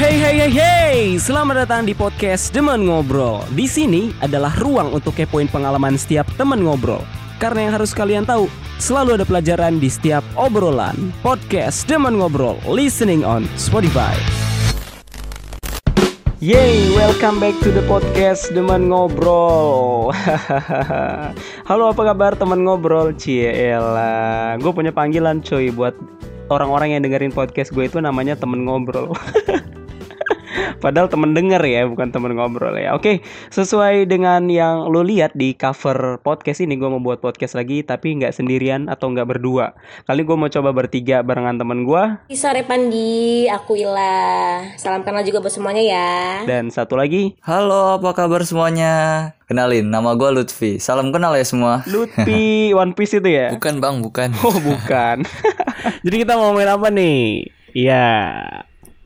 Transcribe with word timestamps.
Hey 0.00 0.16
hey 0.16 0.36
hey 0.40 0.52
hey, 0.56 0.96
selamat 1.20 1.68
datang 1.68 1.84
di 1.84 1.92
podcast 1.92 2.56
Demen 2.56 2.88
Ngobrol. 2.88 3.44
Di 3.52 3.68
sini 3.68 4.08
adalah 4.24 4.48
ruang 4.56 4.96
untuk 4.96 5.12
kepoin 5.12 5.44
pengalaman 5.44 6.00
setiap 6.00 6.24
temen 6.40 6.64
ngobrol. 6.64 7.04
Karena 7.36 7.68
yang 7.68 7.76
harus 7.76 7.92
kalian 7.92 8.24
tahu, 8.24 8.48
selalu 8.80 9.20
ada 9.20 9.28
pelajaran 9.28 9.76
di 9.76 9.92
setiap 9.92 10.24
obrolan. 10.40 11.12
Podcast 11.20 11.84
Demen 11.84 12.16
Ngobrol, 12.16 12.56
listening 12.64 13.28
on 13.28 13.44
Spotify. 13.60 14.16
Yay, 16.40 16.96
welcome 16.96 17.36
back 17.36 17.52
to 17.60 17.68
the 17.68 17.84
podcast 17.84 18.56
Demen 18.56 18.88
Ngobrol. 18.88 20.16
Halo, 21.68 21.92
apa 21.92 22.02
kabar 22.08 22.40
teman 22.40 22.64
ngobrol? 22.64 23.12
Ciela, 23.20 24.56
gue 24.56 24.72
punya 24.72 24.96
panggilan 24.96 25.44
cuy 25.44 25.68
buat 25.68 25.92
orang-orang 26.48 26.96
yang 26.96 27.04
dengerin 27.04 27.36
podcast 27.36 27.68
gue 27.76 27.84
itu 27.84 28.00
namanya 28.00 28.32
temen 28.32 28.64
ngobrol. 28.64 29.12
Padahal 30.80 31.12
temen 31.12 31.36
denger 31.36 31.60
ya, 31.60 31.84
bukan 31.84 32.08
temen 32.08 32.32
ngobrol 32.32 32.72
ya. 32.74 32.96
Oke, 32.96 33.20
sesuai 33.52 34.08
dengan 34.08 34.48
yang 34.48 34.88
lo 34.88 35.04
lihat 35.04 35.36
di 35.36 35.52
cover 35.52 36.18
podcast 36.24 36.64
ini, 36.64 36.80
gue 36.80 36.88
mau 36.88 37.04
buat 37.04 37.20
podcast 37.20 37.52
lagi, 37.52 37.84
tapi 37.84 38.16
nggak 38.16 38.32
sendirian 38.32 38.88
atau 38.88 39.12
nggak 39.12 39.28
berdua. 39.36 39.76
Kali 40.08 40.24
gue 40.24 40.36
mau 40.40 40.48
coba 40.48 40.72
bertiga 40.72 41.20
barengan 41.20 41.60
temen 41.60 41.84
gue. 41.84 42.02
Sore 42.32 42.64
Pandi, 42.64 43.44
aku 43.52 43.76
Ila. 43.76 44.64
Salam 44.80 45.04
kenal 45.04 45.20
juga 45.20 45.44
buat 45.44 45.52
semuanya 45.52 45.84
ya. 45.84 46.10
Dan 46.48 46.72
satu 46.72 46.96
lagi, 46.96 47.36
Halo, 47.44 48.00
apa 48.00 48.16
kabar 48.16 48.40
semuanya? 48.48 49.36
Kenalin, 49.44 49.92
nama 49.92 50.16
gue 50.16 50.30
Lutfi. 50.32 50.80
Salam 50.80 51.12
kenal 51.12 51.36
ya 51.36 51.44
semua. 51.44 51.84
Lutfi 51.84 52.70
One 52.80 52.96
Piece 52.96 53.20
itu 53.20 53.28
ya? 53.28 53.52
Bukan 53.52 53.84
bang, 53.84 54.00
bukan. 54.00 54.32
Oh 54.40 54.56
bukan. 54.56 55.28
Jadi 56.08 56.16
kita 56.16 56.40
mau 56.40 56.54
ngomongin 56.54 56.70
apa 56.72 56.88
nih? 56.88 57.50
Iya. 57.76 58.06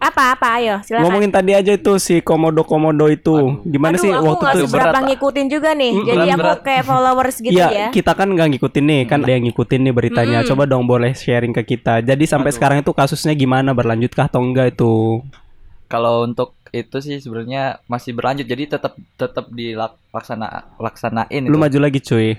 Apa 0.04 0.36
apa 0.36 0.60
ayo 0.60 0.84
silakan. 0.84 1.08
Ngomongin 1.08 1.32
tadi 1.32 1.56
aja 1.56 1.72
itu 1.72 1.92
si 1.96 2.20
komodo 2.20 2.60
komodo 2.60 3.08
itu. 3.08 3.56
Gimana 3.64 3.97
Aduh, 3.97 4.05
sih 4.05 4.11
aku 4.12 4.27
waktu 4.28 4.44
itu? 4.61 4.69
seberapa 4.69 4.98
ngikutin 5.00 5.46
juga 5.48 5.70
nih. 5.72 5.92
Mm, 5.96 6.05
Jadi 6.05 6.19
berat, 6.20 6.36
aku 6.36 6.44
berat. 6.44 6.61
kayak 6.61 6.84
followers 6.84 7.36
gitu 7.41 7.56
Iya, 7.56 7.69
ya. 7.72 7.86
kita 7.88 8.12
kan 8.12 8.28
nggak 8.28 8.48
ngikutin 8.52 8.84
nih, 8.84 9.00
kan 9.08 9.19
ada 9.19 9.33
yang 9.33 9.44
ngikutin 9.48 9.80
nih 9.80 9.94
beritanya. 9.96 10.38
Coba 10.44 10.69
dong 10.69 10.84
boleh 10.84 11.16
sharing 11.16 11.50
ke 11.50 11.64
kita. 11.66 12.05
Jadi 12.05 12.24
sampai 12.24 12.52
sekarang 12.52 12.84
itu 12.84 12.92
kasusnya 12.92 13.33
gimana? 13.33 13.72
Berlanjutkah 13.72 14.28
atau 14.28 14.44
enggak 14.44 14.77
itu? 14.77 15.24
Kalau 15.88 16.22
untuk 16.22 16.52
itu 16.68 16.98
sih 16.98 17.16
sebenarnya 17.16 17.80
masih 17.86 18.12
berlanjut. 18.12 18.44
Jadi 18.44 18.66
tetap 18.68 18.92
tetap 19.14 19.46
dilaksana 19.48 20.77
laksanain 20.77 21.42
Lu 21.46 21.55
itu. 21.55 21.61
maju 21.61 21.78
lagi 21.80 22.00
cuy. 22.00 22.34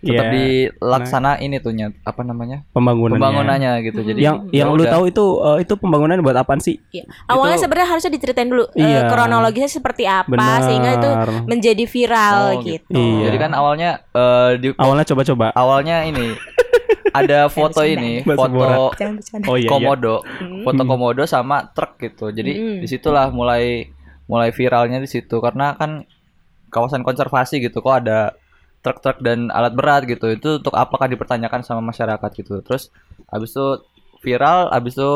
Tetap 0.00 0.26
Iya, 0.26 0.32
dilaksanain 0.32 1.50
itunya 1.50 1.92
apa 2.02 2.20
namanya? 2.20 2.64
pembangunannya. 2.72 3.20
Pembangunannya 3.20 3.72
gitu. 3.84 4.00
Jadi 4.02 4.20
Yang 4.20 4.36
yang 4.50 4.68
ya 4.68 4.72
lu 4.72 4.80
udah. 4.80 4.92
tahu 4.92 5.04
itu 5.06 5.24
eh, 5.38 5.58
itu 5.60 5.74
pembangunan 5.76 6.16
buat 6.20 6.36
apaan 6.36 6.56
sih? 6.56 6.80
Iya. 6.88 7.04
Awalnya 7.26 7.54
Itu- 7.54 7.62
sebenarnya 7.62 7.88
harusnya 7.90 8.10
diceritain 8.10 8.48
dulu 8.48 8.64
eh, 8.70 8.80
Iya. 8.80 9.00
kronologisnya 9.06 9.68
seperti 9.70 10.04
apa 10.04 10.24
Benar. 10.26 10.64
sehingga 10.64 10.90
itu 10.96 11.10
menjadi 11.46 11.84
viral 11.84 12.32
Oh, 12.32 12.50
gitu. 12.58 12.88
gitu. 12.88 12.96
Iya. 12.96 13.24
Jadi 13.28 13.36
kan 13.38 13.50
awalnya 13.52 13.90
eh, 14.10 14.50
di 14.56 14.68
Awalnya 14.72 15.04
coba-coba. 15.06 15.46
awalnya 15.52 15.96
ini 16.02 16.32
ada 17.20 17.46
foto 17.46 17.82
ini, 17.82 18.22
foto. 18.22 18.94
Oh 19.44 19.56
iya, 19.56 19.66
iya. 19.66 19.68
komodo, 19.68 20.22
foto 20.62 20.82
komodo 20.82 21.22
sama 21.24 21.68
truk 21.68 21.98
gitu. 21.98 22.30
Jadi 22.30 22.52
Mm. 22.54 22.76
di 22.80 22.86
situlah 22.86 23.28
mulai 23.28 23.90
mulai 24.24 24.48
viralnya 24.48 24.96
di 24.96 25.10
situ 25.10 25.42
karena 25.42 25.74
kan 25.74 26.06
kawasan 26.70 27.02
konservasi 27.02 27.58
gitu 27.58 27.82
kok 27.82 28.00
ada 28.00 28.38
truk-truk 28.80 29.20
dan 29.20 29.48
alat 29.52 29.72
berat 29.76 30.02
gitu. 30.08 30.26
Itu 30.32 30.60
untuk 30.60 30.74
apakah 30.76 31.06
dipertanyakan 31.08 31.64
sama 31.64 31.80
masyarakat 31.92 32.30
gitu. 32.36 32.60
Terus 32.64 32.88
habis 33.28 33.52
itu 33.52 33.84
viral, 34.24 34.72
habis 34.72 34.96
itu 34.96 35.12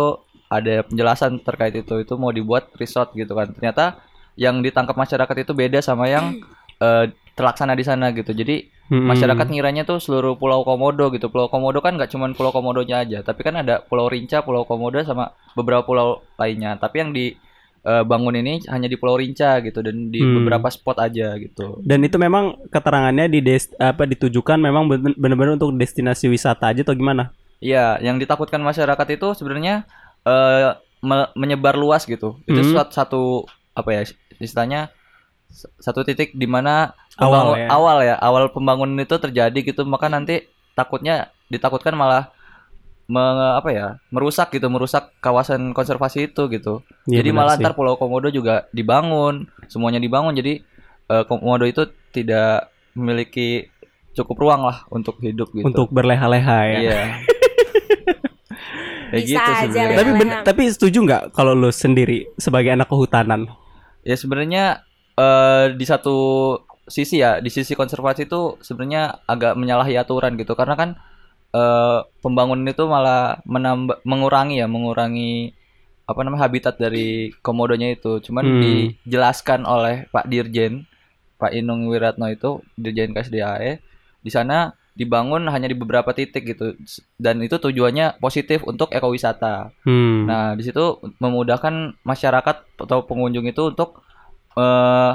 ada 0.49 0.85
penjelasan 0.85 1.41
terkait 1.41 1.75
itu. 1.75 1.95
Itu 2.01 2.21
mau 2.21 2.31
dibuat 2.31 2.73
resort 2.77 3.13
gitu 3.17 3.33
kan. 3.33 3.53
Ternyata 3.53 4.01
yang 4.35 4.61
ditangkap 4.61 4.97
masyarakat 4.99 5.37
itu 5.47 5.53
beda 5.55 5.79
sama 5.81 6.11
yang 6.11 6.39
eh, 6.83 7.13
terlaksana 7.35 7.75
di 7.75 7.85
sana 7.85 8.15
gitu. 8.15 8.31
Jadi 8.31 8.71
Mm-mm. 8.93 9.11
masyarakat 9.11 9.47
ngiranya 9.49 9.83
tuh 9.89 9.99
seluruh 9.99 10.39
Pulau 10.39 10.63
Komodo 10.63 11.11
gitu. 11.11 11.33
Pulau 11.33 11.51
Komodo 11.51 11.83
kan 11.83 11.97
nggak 11.99 12.13
cuman 12.13 12.37
Pulau 12.37 12.55
Komodonya 12.55 13.03
aja, 13.03 13.19
tapi 13.27 13.43
kan 13.43 13.59
ada 13.59 13.83
Pulau 13.83 14.07
Rinca, 14.07 14.45
Pulau 14.47 14.69
Komodo 14.69 15.01
sama 15.03 15.35
beberapa 15.57 15.83
pulau 15.83 16.23
lainnya. 16.39 16.77
Tapi 16.79 16.97
yang 17.03 17.11
di 17.11 17.35
eh, 17.85 18.03
bangun 18.03 18.33
ini 18.35 18.65
hanya 18.67 18.89
di 18.89 18.97
Pulau 18.97 19.15
Rinca 19.15 19.61
gitu 19.61 19.79
dan 19.79 20.09
di 20.09 20.19
Hmm. 20.19 20.41
beberapa 20.41 20.67
spot 20.67 20.97
aja 20.99 21.37
gitu. 21.37 21.79
Dan 21.81 22.01
itu 22.01 22.17
memang 22.17 22.57
keterangannya 22.69 23.29
di 23.29 23.41
des- 23.41 23.73
apa 23.77 24.05
ditujukan 24.05 24.57
memang 24.57 24.89
ben- 24.89 25.15
benar-benar 25.15 25.55
untuk 25.55 25.77
destinasi 25.77 26.27
wisata 26.27 26.73
aja 26.73 26.81
atau 26.81 26.93
gimana? 26.93 27.31
Iya, 27.59 28.01
yang 28.01 28.17
ditakutkan 28.17 28.61
masyarakat 28.61 29.07
itu 29.11 29.29
sebenarnya 29.35 29.85
eh, 30.23 30.73
me- 31.01 31.31
menyebar 31.35 31.77
luas 31.77 32.03
gitu. 32.05 32.41
Itu 32.45 32.61
Hmm. 32.61 32.73
suatu 32.73 32.93
satu 32.93 33.23
apa 33.73 33.91
ya 33.93 34.01
istilahnya 34.39 34.89
satu 35.79 36.03
titik 36.03 36.33
di 36.33 36.49
mana 36.49 36.91
Awal 37.15 37.55
ya. 37.55 37.67
awal 37.69 37.99
ya 38.03 38.17
awal 38.19 38.51
pembangunan 38.51 38.99
itu 38.99 39.15
terjadi 39.15 39.55
gitu 39.55 39.87
maka 39.87 40.09
nanti 40.09 40.43
takutnya 40.75 41.31
ditakutkan 41.47 41.95
malah 41.95 42.34
me- 43.07 43.21
apa 43.55 43.69
ya 43.69 43.87
merusak 44.09 44.49
gitu 44.51 44.67
merusak 44.67 45.13
kawasan 45.19 45.71
konservasi 45.71 46.29
itu 46.29 46.49
gitu 46.49 46.81
Iya, 47.05 47.21
jadi 47.21 47.31
malah 47.31 47.55
sih. 47.55 47.63
ntar 47.63 47.73
Pulau 47.73 47.95
Komodo 47.95 48.29
juga 48.29 48.65
dibangun 48.71 49.45
semuanya 49.67 49.99
dibangun 49.99 50.33
jadi 50.33 50.65
eh, 51.07 51.25
Komodo 51.25 51.65
itu 51.65 51.85
tidak 52.11 52.73
memiliki 52.93 53.69
cukup 54.15 54.37
ruang 54.39 54.63
lah 54.63 54.87
untuk 54.89 55.19
hidup 55.19 55.51
gitu 55.51 55.67
untuk 55.67 55.91
berleha-leha 55.91 56.59
ya. 56.65 56.79
iya 56.81 57.01
Kayak 59.07 59.23
Bisa 59.23 59.31
gitu 59.31 59.51
aja 59.53 59.63
sebenarnya. 59.63 59.97
Tapi 59.97 60.11
ben- 60.17 60.43
tapi 60.43 60.63
setuju 60.69 60.99
nggak 61.01 61.23
kalau 61.31 61.55
lu 61.55 61.71
sendiri 61.71 62.27
sebagai 62.35 62.75
anak 62.75 62.89
kehutanan? 62.89 63.47
Ya 64.03 64.19
sebenarnya 64.19 64.83
eh, 65.15 65.65
di 65.71 65.85
satu 65.85 66.17
sisi 66.85 67.17
ya, 67.17 67.39
di 67.39 67.47
sisi 67.47 67.73
konservasi 67.73 68.27
itu 68.27 68.59
sebenarnya 68.59 69.23
agak 69.25 69.55
menyalahi 69.55 69.95
aturan 69.95 70.35
gitu 70.35 70.53
karena 70.53 70.75
kan 70.75 70.91
eh, 71.55 71.99
pembangunan 72.19 72.67
itu 72.67 72.85
malah 72.85 73.39
menambah 73.47 74.03
mengurangi 74.03 74.59
ya, 74.59 74.67
mengurangi 74.67 75.55
apa 76.05 76.21
namanya 76.21 76.45
habitat 76.45 76.77
dari 76.77 77.33
komodonya 77.41 77.95
itu. 77.95 78.19
Cuman 78.21 78.45
Hmm. 78.45 78.61
dijelaskan 78.61 79.65
oleh 79.65 80.05
Pak 80.11 80.27
Dirjen, 80.29 80.85
Pak 81.39 81.55
Inung 81.55 81.87
Wiratno 81.89 82.27
itu 82.29 82.59
Dirjen 82.75 83.15
KSDAE 83.15 83.79
di 84.21 84.31
sana 84.33 84.73
dibangun 84.95 85.51
hanya 85.51 85.67
di 85.67 85.75
beberapa 85.75 86.15
titik 86.15 86.47
gitu 86.47 86.79
dan 87.19 87.43
itu 87.43 87.59
tujuannya 87.59 88.23
positif 88.23 88.63
untuk 88.63 88.95
ekowisata. 88.95 89.75
Hmm. 89.83 90.25
Nah, 90.29 90.55
di 90.55 90.63
situ 90.63 91.01
memudahkan 91.19 91.99
masyarakat 92.03 92.57
atau 92.79 92.99
pengunjung 93.03 93.45
itu 93.45 93.75
untuk 93.75 94.03
eh 94.55 95.13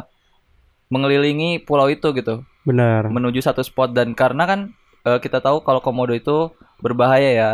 mengelilingi 0.89 1.61
pulau 1.63 1.85
itu 1.85 2.09
gitu, 2.17 2.41
benar. 2.65 3.05
menuju 3.07 3.39
satu 3.39 3.61
spot 3.61 3.93
dan 3.93 4.17
karena 4.17 4.49
kan 4.49 4.59
eh, 5.01 5.17
kita 5.17 5.39
tahu 5.39 5.61
kalau 5.61 5.79
komodo 5.79 6.11
itu 6.11 6.49
berbahaya 6.77 7.29
ya, 7.29 7.49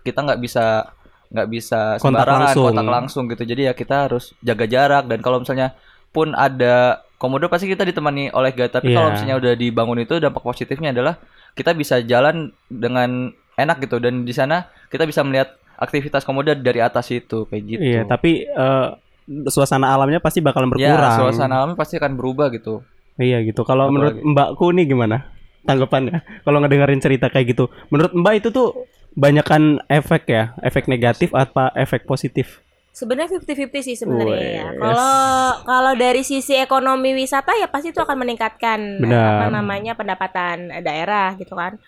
kita 0.00 0.22
nggak 0.22 0.40
bisa 0.40 0.90
nggak 1.28 1.48
bisa 1.48 1.80
Kontak 1.96 2.26
sembarangan 2.26 2.42
langsung. 2.44 2.64
kontak 2.66 2.88
langsung 2.88 3.24
gitu. 3.26 3.42
Jadi 3.44 3.62
ya 3.64 3.72
kita 3.72 3.96
harus 4.04 4.34
jaga 4.40 4.66
jarak 4.66 5.06
dan 5.06 5.18
kalau 5.18 5.38
misalnya 5.38 5.78
pun 6.10 6.32
ada 6.32 6.98
komodo 7.16 7.46
pasti 7.46 7.66
kita 7.66 7.82
ditemani 7.82 8.30
oleh 8.30 8.50
guide. 8.50 8.72
Tapi 8.72 8.90
Iya. 8.90 8.96
kalau 8.96 9.08
misalnya 9.12 9.36
udah 9.38 9.52
dibangun 9.54 9.98
itu 10.00 10.14
dampak 10.16 10.42
positifnya 10.42 10.90
adalah 10.90 11.22
kita 11.52 11.70
bisa 11.72 11.98
jalan 12.00 12.50
dengan 12.66 13.30
enak 13.54 13.78
gitu 13.80 13.98
dan 13.98 14.22
di 14.22 14.32
sana 14.32 14.66
kita 14.86 15.04
bisa 15.04 15.22
melihat 15.22 15.54
aktivitas 15.76 16.22
komodo 16.22 16.50
dari 16.52 16.78
atas 16.78 17.06
itu 17.08 17.46
kayak 17.46 17.62
gitu. 17.64 17.80
Iya, 17.80 18.02
tapi 18.04 18.42
eh, 18.42 18.88
suasana 19.46 19.86
alamnya 19.88 20.18
pasti 20.18 20.40
bakalan 20.40 20.66
Ya, 20.74 20.90
berkurang. 20.90 21.14
suasana 21.16 21.54
alamnya 21.56 21.78
pasti 21.78 21.94
akan 21.94 22.12
berubah 22.14 22.50
gitu. 22.50 22.82
Iya 23.16 23.38
gitu. 23.44 23.62
Kalau 23.62 23.86
menurut 23.86 24.18
Mbakku 24.18 24.72
nih 24.72 24.88
gimana 24.88 25.30
tanggapannya? 25.64 26.44
Kalau 26.44 26.58
ngedengerin 26.60 27.00
cerita 27.02 27.26
kayak 27.28 27.56
gitu, 27.56 27.68
menurut 27.88 28.12
Mbak 28.14 28.34
itu 28.40 28.48
tuh 28.52 28.68
banyakan 29.14 29.82
efek 29.90 30.30
ya, 30.30 30.54
efek 30.62 30.86
negatif 30.86 31.34
apa 31.34 31.74
efek 31.74 32.06
positif? 32.06 32.62
Sebenarnya 32.90 33.38
50-50 33.38 33.86
sih 33.86 33.96
sebenarnya 33.96 34.42
ya. 34.50 34.66
Kalau 34.74 35.14
kalau 35.62 35.92
dari 35.94 36.26
sisi 36.26 36.58
ekonomi 36.58 37.14
wisata 37.14 37.54
ya 37.54 37.70
pasti 37.70 37.94
itu 37.94 38.02
akan 38.02 38.18
meningkatkan 38.18 38.98
Benar. 38.98 39.46
apa 39.46 39.46
namanya 39.54 39.94
pendapatan 39.94 40.82
daerah 40.82 41.38
gitu 41.38 41.54
kan. 41.54 41.78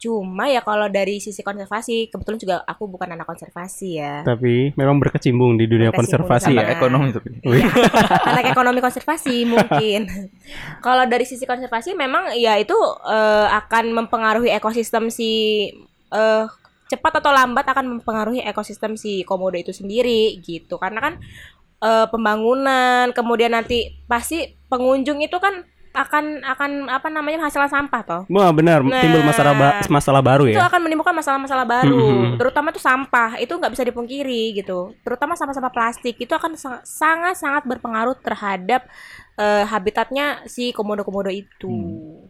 Cuma 0.00 0.48
ya 0.48 0.64
kalau 0.64 0.88
dari 0.88 1.20
sisi 1.20 1.44
konservasi, 1.44 2.08
kebetulan 2.08 2.40
juga 2.40 2.56
aku 2.64 2.88
bukan 2.88 3.12
anak 3.12 3.28
konservasi 3.28 4.00
ya. 4.00 4.24
Tapi 4.24 4.72
memang 4.72 4.96
berkecimbung 4.96 5.60
di 5.60 5.68
dunia 5.68 5.92
Berkecimpung 5.92 6.24
konservasi 6.24 6.44
sama- 6.48 6.56
ya. 6.56 6.64
Anak 6.64 6.76
ekonomi 6.80 7.08
tapi. 7.12 7.28
Iya, 7.52 7.68
anak 8.24 8.44
ekonomi 8.48 8.80
konservasi 8.80 9.36
mungkin. 9.44 10.00
Kalau 10.86 11.04
dari 11.04 11.28
sisi 11.28 11.44
konservasi 11.44 11.92
memang 11.92 12.32
ya 12.32 12.56
itu 12.56 12.72
eh, 13.04 13.46
akan 13.52 13.92
mempengaruhi 13.92 14.48
ekosistem 14.50 15.12
si 15.12 15.30
eh, 16.08 16.44
cepat 16.88 17.20
atau 17.20 17.30
lambat 17.30 17.68
akan 17.68 18.00
mempengaruhi 18.00 18.40
ekosistem 18.40 18.96
si 18.96 19.20
komodo 19.28 19.60
itu 19.60 19.76
sendiri 19.76 20.40
gitu. 20.40 20.80
Karena 20.80 21.12
kan 21.12 21.14
eh, 21.84 22.06
pembangunan 22.08 23.12
kemudian 23.12 23.52
nanti 23.52 24.00
pasti 24.08 24.48
pengunjung 24.72 25.20
itu 25.20 25.36
kan 25.36 25.68
akan 25.90 26.46
akan 26.46 26.70
apa 26.86 27.08
namanya 27.08 27.44
hasil 27.44 27.66
sampah 27.66 28.02
toh. 28.02 28.22
Wah 28.26 28.50
benar 28.50 28.78
Nah. 28.80 29.02
timbul 29.02 29.20
masalah 29.20 29.52
ba- 29.52 29.76
masalah 29.88 30.22
baru 30.22 30.46
Itu 30.46 30.54
ya. 30.54 30.66
akan 30.66 30.80
menimbulkan 30.80 31.10
masalah-masalah 31.12 31.66
baru, 31.66 31.98
Mhm. 31.98 32.38
terutama 32.38 32.70
tuh 32.70 32.78
sampah. 32.78 33.34
Itu 33.36 33.58
nggak 33.58 33.72
bisa 33.72 33.82
dipungkiri 33.82 34.54
gitu. 34.54 34.94
Terutama 35.00 35.34
sampah-sampah 35.34 35.68
plastik 35.68 36.14
itu 36.14 36.30
akan 36.30 36.54
sa- 36.54 36.78
sangat-sangat 36.80 37.66
berpengaruh 37.66 38.14
terhadap 38.16 38.86
eh, 39.36 39.64
habitatnya 39.64 40.44
si 40.44 40.68
komodo-komodo 40.68 41.32
itu. 41.32 41.72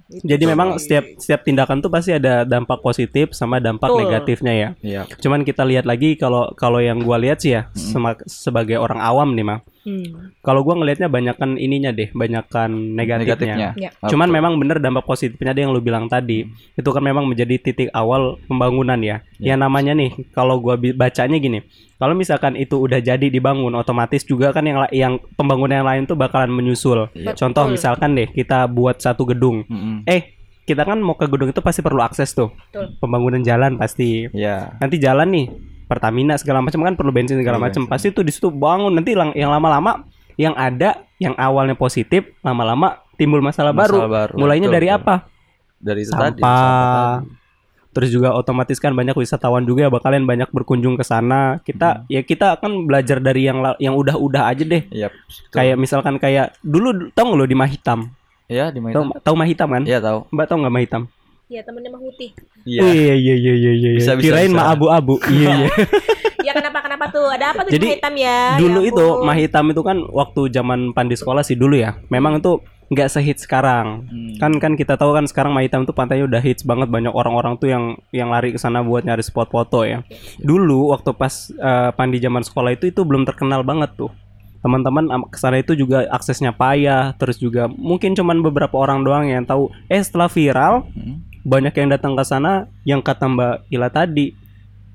Gitu. 0.06 0.22
Jadi 0.22 0.44
memang 0.46 0.78
setiap 0.78 1.02
setiap 1.16 1.42
tindakan 1.42 1.82
tuh 1.82 1.90
pasti 1.90 2.14
ada 2.14 2.42
dampak 2.44 2.78
positif 2.78 3.34
sama 3.34 3.58
dampak 3.58 3.90
Betul. 3.90 3.98
negatifnya 4.00 4.52
ya. 4.52 4.68
Iya. 4.78 5.02
Cuman 5.18 5.42
kita 5.42 5.66
lihat 5.66 5.82
lagi 5.84 6.14
kalau 6.14 6.54
kalau 6.54 6.78
yang 6.78 7.02
gua 7.02 7.18
lihat 7.18 7.42
sih 7.42 7.50
ya 7.50 7.66
sema- 7.72 8.14
sebagai 8.24 8.78
orang 8.78 9.02
awam 9.02 9.34
nih 9.34 9.42
mah. 9.42 9.58
Hmm. 9.80 10.36
Kalau 10.44 10.60
gua 10.60 10.76
ngelihatnya 10.76 11.08
banyakan 11.08 11.56
ininya 11.56 11.88
deh, 11.88 12.12
banyakan 12.12 12.92
negatifnya. 12.92 13.72
Ya. 13.80 13.90
Cuman 14.04 14.28
memang 14.28 14.60
bener 14.60 14.76
dampak 14.76 15.08
positifnya 15.08 15.56
ada 15.56 15.60
yang 15.64 15.72
lu 15.72 15.80
bilang 15.80 16.04
tadi. 16.04 16.44
Itu 16.76 16.92
kan 16.92 17.00
memang 17.00 17.24
menjadi 17.24 17.56
titik 17.56 17.88
awal 17.96 18.36
pembangunan 18.44 19.00
ya. 19.00 19.24
Ya. 19.40 19.56
Yang 19.56 19.60
namanya 19.64 19.92
nih 19.96 20.10
kalau 20.36 20.60
gua 20.60 20.76
bi- 20.76 20.92
bacanya 20.92 21.40
gini. 21.40 21.64
Kalau 22.00 22.12
misalkan 22.16 22.56
itu 22.56 22.80
udah 22.80 23.00
jadi 23.00 23.28
dibangun 23.28 23.76
otomatis 23.76 24.24
juga 24.24 24.52
kan 24.56 24.64
yang 24.64 24.84
yang 24.92 25.12
pembangunan 25.36 25.80
yang 25.84 25.88
lain 25.88 26.02
tuh 26.04 26.16
bakalan 26.16 26.52
menyusul. 26.52 27.08
Iya. 27.12 27.36
Contoh 27.36 27.68
Betul. 27.68 27.74
misalkan 27.76 28.10
deh 28.16 28.28
kita 28.28 28.68
buat 28.68 29.00
satu 29.00 29.28
gedung. 29.28 29.64
Mm-mm. 29.68 30.04
Eh, 30.08 30.36
kita 30.64 30.84
kan 30.84 31.00
mau 31.00 31.16
ke 31.16 31.24
gedung 31.28 31.52
itu 31.52 31.60
pasti 31.64 31.80
perlu 31.80 32.04
akses 32.04 32.36
tuh. 32.36 32.52
Betul. 32.68 32.96
Pembangunan 33.00 33.40
jalan 33.40 33.80
pasti. 33.80 34.28
Iya. 34.32 34.76
Nanti 34.76 34.96
jalan 35.00 35.28
nih 35.28 35.46
Pertamina 35.90 36.38
segala 36.38 36.62
macam 36.62 36.86
kan 36.86 36.94
perlu 36.94 37.10
bensin 37.10 37.34
segala 37.34 37.58
Iya, 37.58 37.64
macam. 37.66 37.82
bensin. 37.82 37.90
Pasti 37.90 38.14
tuh 38.14 38.22
di 38.22 38.30
situ 38.30 38.46
bangun 38.48 38.94
nanti 38.94 39.18
lang- 39.18 39.34
yang 39.34 39.50
lama-lama 39.50 40.06
yang 40.38 40.54
ada 40.54 41.02
yang 41.18 41.34
awalnya 41.34 41.74
positif 41.74 42.30
lama-lama 42.40 43.02
timbul 43.18 43.42
masalah, 43.42 43.74
baru. 43.74 43.98
Masalah 43.98 44.12
baru. 44.30 44.34
Mulainya 44.38 44.70
Betul, 44.70 44.76
dari 44.78 44.88
betul. 44.88 44.98
apa? 45.02 45.14
Dari 45.80 46.00
itu 46.00 46.12
tadi. 46.14 46.40
Sampah. 46.40 47.14
tadi. 47.18 47.38
Terus 47.90 48.08
juga 48.14 48.30
otomatis 48.30 48.78
kan 48.78 48.94
banyak 48.94 49.18
wisatawan 49.18 49.66
juga 49.66 49.90
bakalan 49.90 50.22
banyak 50.22 50.46
berkunjung 50.48 50.94
ke 50.94 51.02
sana. 51.02 51.58
Hmm. 51.58 51.60
Kita 51.60 51.88
ya 52.06 52.22
kita 52.22 52.54
akan 52.54 52.86
belajar 52.86 53.18
dari 53.18 53.50
yang 53.50 53.58
yang 53.82 53.98
udah-udah 53.98 54.46
aja 54.46 54.62
deh. 54.62 54.86
Iya. 54.88 55.10
betul. 55.10 55.50
Kayak 55.50 55.76
misalkan 55.76 56.14
kayak 56.16 56.54
dulu 56.62 57.10
tau 57.10 57.26
nggak 57.26 57.36
lo 57.36 57.44
di 57.44 57.58
Mahitam? 57.58 58.14
Iya 58.46 58.70
di 58.70 58.78
mana? 58.78 58.94
Tahu 58.94 59.04
tahu 59.20 59.34
Mahitam 59.34 59.68
kan? 59.74 59.82
Iya 59.82 59.98
tahu. 59.98 60.18
Mbak 60.30 60.46
tahu 60.46 60.56
nggak 60.62 60.74
Mahitam? 60.74 61.02
Ya 61.50 61.66
temennya 61.66 61.90
Mahuti. 61.90 62.30
Iya. 62.62 62.80
Oh, 62.86 62.92
iya 62.94 63.14
iya 63.18 63.34
iya 63.34 63.52
iya 63.58 63.72
iya. 63.74 63.90
Bisa, 63.98 64.14
bisa, 64.14 64.22
Kirain 64.22 64.54
mah 64.54 64.70
abu-abu. 64.70 65.18
iya 65.34 65.66
iya. 65.66 65.68
ya 66.46 66.52
kenapa 66.54 66.78
kenapa 66.78 67.10
tuh? 67.10 67.26
Ada 67.26 67.50
apa 67.50 67.66
tuh 67.66 67.74
Jadi, 67.74 67.86
di 67.90 67.94
hitam 67.98 68.14
ya? 68.14 68.54
dulu 68.54 68.80
Ya 68.80 68.88
itu 68.94 69.02
ampun. 69.04 69.26
Mahitam 69.26 69.64
itu 69.74 69.82
kan 69.82 69.98
waktu 70.14 70.40
zaman 70.54 70.94
Pandi 70.94 71.18
sekolah 71.18 71.42
sih 71.42 71.58
dulu 71.58 71.74
ya. 71.74 71.98
Memang 72.06 72.38
itu 72.38 72.62
nggak 72.94 73.10
sehits 73.10 73.50
sekarang. 73.50 74.06
Hmm. 74.06 74.38
Kan 74.38 74.52
kan 74.62 74.72
kita 74.78 74.94
tahu 74.94 75.10
kan 75.10 75.26
sekarang 75.26 75.50
Mahitam 75.50 75.82
tuh 75.82 75.94
pantainya 75.94 76.30
udah 76.30 76.38
hits 76.38 76.62
banget 76.62 76.86
banyak 76.86 77.10
orang-orang 77.10 77.58
tuh 77.58 77.66
yang 77.66 77.98
yang 78.14 78.30
lari 78.30 78.54
ke 78.54 78.58
sana 78.62 78.86
buat 78.86 79.02
nyari 79.02 79.26
spot 79.26 79.50
foto 79.50 79.82
ya. 79.82 80.06
Dulu 80.38 80.94
waktu 80.94 81.10
pas 81.18 81.50
eh, 81.50 81.90
Pandi 81.98 82.22
zaman 82.22 82.46
sekolah 82.46 82.78
itu 82.78 82.94
itu 82.94 83.02
belum 83.02 83.26
terkenal 83.26 83.66
banget 83.66 83.90
tuh. 83.98 84.14
Teman-teman 84.60 85.08
am- 85.08 85.26
ke 85.26 85.38
sana 85.40 85.56
itu 85.58 85.72
juga 85.72 86.04
aksesnya 86.12 86.52
payah, 86.52 87.16
terus 87.16 87.40
juga 87.40 87.64
mungkin 87.66 88.12
cuman 88.12 88.38
beberapa 88.38 88.76
orang 88.76 89.00
doang 89.02 89.24
yang 89.26 89.42
tahu. 89.42 89.72
Eh 89.88 89.98
setelah 89.98 90.28
viral, 90.28 90.84
Hmm. 90.92 91.26
Banyak 91.40 91.72
yang 91.72 91.88
datang 91.88 92.12
ke 92.12 92.24
sana 92.24 92.68
yang 92.84 93.00
kata 93.00 93.24
Mbak 93.26 93.54
Ila 93.72 93.88
tadi 93.88 94.36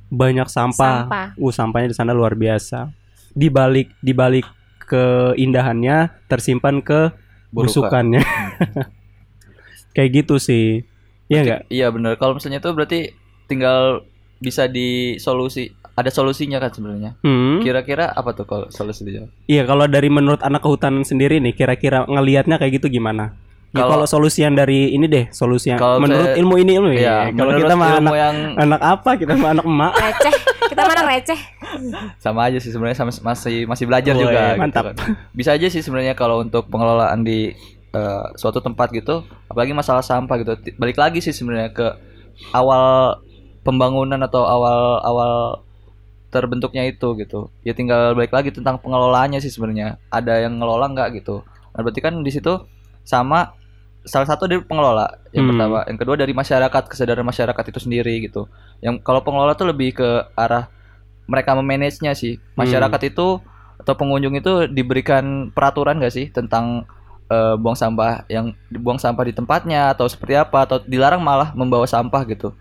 banyak 0.09 0.47
sampah. 0.47 1.09
Sampah. 1.09 1.27
Uh, 1.37 1.53
sampahnya 1.53 1.89
di 1.91 1.97
sana 1.97 2.13
luar 2.13 2.37
biasa. 2.37 2.89
Di 3.35 3.49
balik 3.49 3.91
di 3.99 4.13
balik 4.13 4.45
keindahannya 4.85 6.29
tersimpan 6.29 6.79
ke 6.85 7.11
busukannya. 7.49 8.21
Kayak 9.95 10.09
gitu 10.23 10.35
sih. 10.37 10.85
Iya 11.31 11.39
enggak? 11.41 11.61
Iya 11.71 11.87
benar. 11.89 12.11
Kalau 12.21 12.37
misalnya 12.37 12.61
itu 12.61 12.69
berarti 12.71 12.99
tinggal 13.49 14.05
bisa 14.37 14.69
disolusi. 14.69 15.73
Ada 15.95 16.11
solusinya 16.11 16.59
kan 16.59 16.75
sebenarnya. 16.75 17.15
Hmm. 17.23 17.63
Kira-kira 17.63 18.11
apa 18.11 18.35
tuh 18.35 18.43
kalau 18.43 18.67
solusinya? 18.67 19.31
Iya, 19.47 19.63
kalau 19.63 19.87
dari 19.87 20.11
menurut 20.11 20.43
anak 20.43 20.59
kehutanan 20.59 21.07
sendiri 21.07 21.39
nih 21.39 21.55
kira-kira 21.55 22.03
ngelihatnya 22.03 22.59
kayak 22.59 22.83
gitu 22.83 22.99
gimana? 22.99 23.31
Ya, 23.75 23.83
Kalau- 23.83 23.91
kalau 23.93 24.07
solusi 24.07 24.39
yang 24.39 24.55
dari 24.55 24.87
ini 24.89 25.03
deh, 25.05 25.27
solusi 25.29 25.67
yang 25.67 25.75
Kalau 25.75 25.99
menurut 25.99 26.31
saya- 26.31 26.39
ilmu 26.39 26.55
ini 26.55 26.71
ilmu 26.73 26.89
ya. 26.89 26.99
Iya, 27.27 27.35
Kalau 27.35 27.51
kita 27.53 27.73
mah 27.75 27.89
ilmu 27.91 28.07
anak 28.07 28.13
yang 28.15 28.35
anak 28.57 28.81
apa? 28.81 29.11
Kita 29.13 29.33
mah 29.35 29.49
anak 29.51 29.65
emak. 29.65 29.91
receh. 29.93 30.33
Kita 30.65 30.81
mana 30.81 31.01
receh? 31.05 31.39
sama 32.17 32.39
aja 32.45 32.57
sih 32.57 32.71
sebenarnya 32.71 32.95
sama 32.95 33.11
masih 33.11 33.67
masih 33.67 33.85
belajar 33.85 34.15
Oh, 34.15 34.21
juga 34.21 34.39
gitu 34.49 34.57
mantap. 34.57 34.83
kan. 34.89 34.95
Bisa 35.31 35.51
aja 35.51 35.67
sih 35.67 35.83
sebenarnya 35.83 36.15
kalau 36.15 36.39
untuk 36.39 36.65
pengelolaan 36.65 37.21
di 37.21 37.51
eh, 37.91 38.23
suatu 38.33 38.59
tempat 38.59 38.91
gitu, 38.91 39.19
apalagi 39.45 39.71
masalah 39.71 39.99
sampah 40.01 40.35
gitu. 40.37 40.51
Balik 40.73 40.95
lagi 40.95 41.19
sih 41.19 41.31
sebenarnya 41.31 41.69
ke 41.69 41.87
awal 42.51 43.19
pembangunan 43.61 44.19
atau 44.19 44.43
awal 44.43 44.79
awal 45.01 45.33
terbentuknya 46.29 46.83
itu 46.85 47.15
gitu. 47.15 47.47
Ya 47.61 47.71
tinggal 47.71 48.11
balik 48.13 48.31
lagi 48.31 48.51
tentang 48.51 48.79
pengelolaannya 48.79 49.39
sih 49.39 49.47
sebenarnya. 49.47 49.99
Ada 50.09 50.43
yang 50.43 50.55
ngelola 50.55 50.87
nggak 50.89 51.09
gitu. 51.15 51.43
Nah, 51.69 51.79
berarti 51.81 51.99
kan 51.99 52.19
di 52.19 52.27
situ 52.29 52.51
sama 53.01 53.55
salah 54.05 54.29
satu 54.29 54.45
dari 54.45 54.61
pengelola 54.61 55.09
yang 55.33 55.49
Hmm. 55.49 55.51
pertama, 55.57 55.79
yang 55.89 55.97
kedua 55.97 56.15
dari 56.15 56.31
masyarakat 56.31 56.83
kesadaran 56.85 57.25
masyarakat 57.25 57.63
itu 57.73 57.79
sendiri 57.81 58.13
gitu. 58.23 58.45
Yang 58.79 59.01
kalau 59.01 59.25
pengelola 59.25 59.57
tuh 59.57 59.67
lebih 59.69 59.97
ke 59.97 60.09
arah 60.37 60.69
mereka 61.25 61.57
memanage-nya 61.57 62.13
sih. 62.13 62.37
Masyarakat 62.53 63.01
itu 63.09 63.41
atau 63.75 63.93
pengunjung 63.97 64.37
itu 64.37 64.69
diberikan 64.71 65.49
peraturan 65.51 65.99
gak 65.99 66.13
sih 66.13 66.29
tentang 66.29 66.85
eh, 67.25 67.57
buang 67.57 67.73
sampah 67.73 68.29
yang 68.29 68.53
buang 68.69 69.01
sampah 69.01 69.25
di 69.25 69.33
tempatnya 69.33 69.89
atau 69.97 70.05
seperti 70.05 70.37
apa 70.37 70.69
atau 70.69 70.77
dilarang 70.85 71.19
malah 71.25 71.51
membawa 71.57 71.89
sampah 71.89 72.21
gitu. 72.29 72.53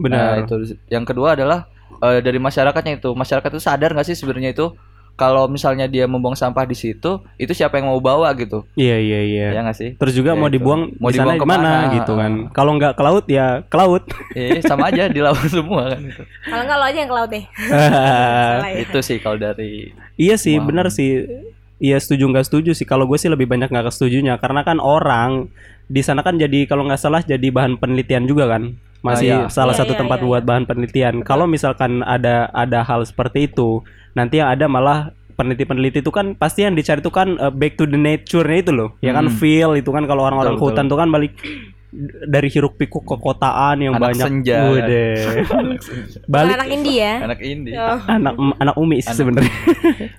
Nah, 0.00 0.40
Benar. 0.40 0.48
itu 0.48 0.80
yang 0.88 1.04
kedua 1.04 1.36
adalah 1.36 1.68
eh, 2.00 2.24
dari 2.24 2.40
masyarakatnya 2.40 2.96
itu. 3.04 3.12
Masyarakat 3.12 3.50
itu 3.52 3.60
sadar 3.60 3.92
nggak 3.92 4.08
sih 4.08 4.16
sebenarnya 4.16 4.56
itu 4.56 4.72
kalau 5.18 5.50
misalnya 5.50 5.84
dia 5.84 6.06
membuang 6.06 6.32
sampah 6.32 6.62
di 6.62 6.72
situ, 6.72 7.18
itu 7.34 7.50
siapa 7.50 7.74
yang 7.74 7.90
mau 7.90 7.98
bawa 7.98 8.30
gitu? 8.32 8.62
Iya 8.72 8.96
iya 8.96 9.20
iya. 9.20 9.46
Ya 9.50 9.60
nggak 9.60 9.74
sih? 9.74 9.90
Terus 9.92 10.14
juga 10.14 10.32
Ya 10.32 10.38
mau 10.38 10.46
itu. 10.46 10.54
dibuang 10.54 10.94
Mau 10.94 11.10
di 11.10 11.18
sana 11.18 11.34
dibuang 11.34 11.36
di 11.36 11.44
mana 11.44 11.58
ke 11.66 11.74
mana? 11.82 11.94
gitu 11.98 12.12
kan. 12.14 12.32
Kalau 12.54 12.72
nggak 12.72 12.92
ke 12.94 13.02
laut 13.02 13.24
ya 13.26 13.46
ke 13.60 13.76
laut. 13.76 14.02
Eh, 14.32 14.62
sama 14.62 14.88
aja 14.88 15.10
di 15.10 15.18
laut 15.18 15.42
semua 15.50 15.90
kan 15.90 16.00
itu. 16.00 16.22
Kalau 16.46 16.62
enggak 16.62 16.78
lo 16.78 16.84
aja 16.86 16.98
yang 16.98 17.10
ke 17.10 17.16
laut 17.18 17.30
deh. 17.30 17.44
Salah 17.68 18.70
ya. 18.70 18.78
itu 18.78 18.98
sih 19.02 19.18
kalau 19.18 19.36
dari 19.36 19.90
iya 20.14 20.34
sih, 20.34 20.54
Wah. 20.56 20.64
benar 20.64 20.86
sih. 20.88 21.26
Iya 21.78 21.98
setuju 21.98 22.26
nggak 22.26 22.46
setuju 22.46 22.70
sih. 22.72 22.82
Kalau 22.82 23.04
gue 23.04 23.14
sih 23.14 23.26
lebih 23.26 23.46
banyak 23.46 23.68
nggak 23.68 23.90
kesetujunya 23.90 24.38
karena 24.38 24.62
kan 24.62 24.78
orang 24.78 25.50
di 25.86 26.00
sana 26.00 26.20
kan 26.20 26.34
jadi 26.34 26.66
kalau 26.66 26.84
nggak 26.84 26.98
salah 26.98 27.22
jadi 27.22 27.48
bahan 27.48 27.74
penelitian 27.76 28.22
juga 28.22 28.46
kan. 28.46 28.74
Masih 28.98 29.30
Ah, 29.30 29.38
iya. 29.46 29.48
salah 29.48 29.74
Iya, 29.74 29.80
satu 29.86 29.92
iya, 29.94 30.00
tempat 30.02 30.18
iya, 30.18 30.26
buat 30.26 30.42
bahan 30.42 30.64
penelitian. 30.66 31.14
Kalau 31.22 31.46
misalkan 31.46 32.02
ada 32.02 32.50
ada 32.50 32.82
hal 32.82 33.06
seperti 33.06 33.46
itu, 33.46 33.82
nanti 34.12 34.42
yang 34.42 34.50
ada 34.50 34.66
malah 34.66 35.14
peneliti-peneliti 35.38 36.02
itu 36.02 36.10
kan 36.10 36.34
pasti 36.34 36.66
yang 36.66 36.74
dicari 36.74 36.98
itu 36.98 37.14
kan 37.14 37.38
uh, 37.38 37.46
back 37.48 37.78
to 37.78 37.86
the 37.86 37.94
nature-nya 37.94 38.58
itu 38.58 38.72
loh. 38.74 38.90
Ya 38.98 39.14
kan 39.14 39.30
Hmm. 39.30 39.38
feel 39.38 39.78
itu 39.78 39.90
kan 39.94 40.02
kalau 40.04 40.26
orang-orang 40.26 40.58
Betul, 40.58 40.74
hutan 40.74 40.90
tuh 40.90 40.98
kan 40.98 41.08
balik 41.08 41.30
dari 42.22 42.48
hiruk 42.48 42.76
pikuk 42.76 43.00
ke 43.00 43.16
kotaan 43.16 43.80
yang 43.80 43.96
Anak 43.96 44.12
banyak 44.12 44.26
senja, 44.28 44.56
kan? 44.58 44.70
Udah. 44.70 45.14
Bukan 45.40 45.64
balik 46.26 46.54
anak 46.54 46.68
India. 46.70 47.10
anak 47.18 47.40
ini. 47.40 47.70
Oh. 47.72 47.98
anak 48.06 48.34
anak 48.58 48.74
umi 48.76 48.96
sih 48.98 49.08
Anak- 49.08 49.18
sebenarnya. 49.18 49.54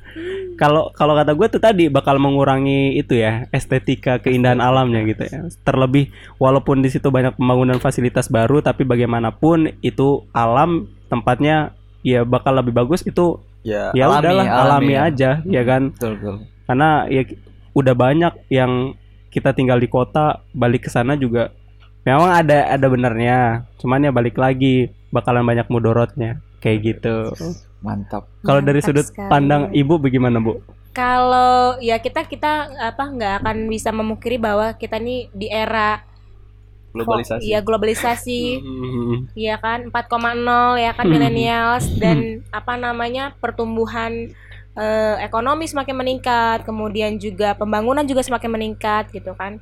Kalau 0.58 0.92
kalau 0.92 1.16
kata 1.16 1.32
gue 1.32 1.48
tuh 1.48 1.62
tadi 1.62 1.88
bakal 1.88 2.20
mengurangi 2.20 2.92
itu 2.94 3.16
ya 3.16 3.48
estetika 3.50 4.20
keindahan 4.20 4.60
alamnya 4.60 5.08
gitu 5.08 5.24
ya. 5.24 5.40
Terlebih 5.64 6.12
walaupun 6.36 6.84
di 6.84 6.92
situ 6.92 7.08
banyak 7.08 7.40
pembangunan 7.40 7.80
fasilitas 7.80 8.28
baru 8.28 8.60
tapi 8.60 8.84
bagaimanapun 8.84 9.72
itu 9.80 10.28
alam 10.30 10.84
tempatnya 11.08 11.72
ya 12.02 12.24
bakal 12.24 12.56
lebih 12.56 12.76
bagus 12.76 13.02
itu 13.02 13.40
Ya, 13.60 13.92
ya 13.92 14.08
alami, 14.08 14.24
udahlah 14.24 14.46
alami, 14.48 14.94
ya. 14.94 15.00
aja 15.06 15.30
ya 15.44 15.62
kan 15.64 15.92
Betul, 15.92 16.16
betul. 16.16 16.36
karena 16.64 16.90
ya 17.08 17.22
udah 17.72 17.92
banyak 17.94 18.34
yang 18.48 18.72
kita 19.28 19.52
tinggal 19.52 19.76
di 19.76 19.86
kota 19.86 20.40
balik 20.52 20.88
ke 20.88 20.90
sana 20.90 21.14
juga 21.14 21.52
memang 22.18 22.32
ada 22.32 22.58
ada 22.74 22.88
benernya 22.90 23.38
cuman 23.78 24.08
ya 24.08 24.12
balik 24.16 24.40
lagi 24.40 24.90
bakalan 25.14 25.46
banyak 25.46 25.68
mudorotnya 25.68 26.40
kayak 26.64 26.80
gitu 26.96 27.34
Mantap. 27.84 28.28
kalau 28.44 28.60
dari 28.64 28.80
sudut 28.82 29.08
sekali. 29.08 29.30
pandang 29.30 29.70
ibu 29.76 30.00
bagaimana 30.00 30.42
bu 30.42 30.60
Kalau 30.90 31.78
ya 31.80 32.02
kita 32.02 32.26
kita 32.26 32.76
apa 32.76 33.04
nggak 33.08 33.34
akan 33.46 33.70
bisa 33.70 33.94
memungkiri 33.94 34.42
bahwa 34.42 34.74
kita 34.74 34.98
nih 34.98 35.30
di 35.32 35.48
era 35.48 36.02
Globalisasi. 36.90 37.44
Iya 37.46 37.60
globalisasi, 37.62 38.42
Hmm, 38.66 39.30
ya 39.38 39.62
kan 39.62 39.94
4,0 39.94 40.82
ya 40.82 40.92
kan 40.98 41.06
millennials 41.06 41.86
dan 42.02 42.42
apa 42.50 42.74
namanya 42.82 43.38
pertumbuhan 43.38 44.34
eh, 44.74 45.16
ekonomi 45.22 45.70
semakin 45.70 45.96
meningkat, 45.96 46.66
kemudian 46.66 47.22
juga 47.22 47.54
pembangunan 47.54 48.02
juga 48.06 48.26
semakin 48.26 48.50
meningkat 48.50 49.14
gitu 49.14 49.38
kan. 49.38 49.62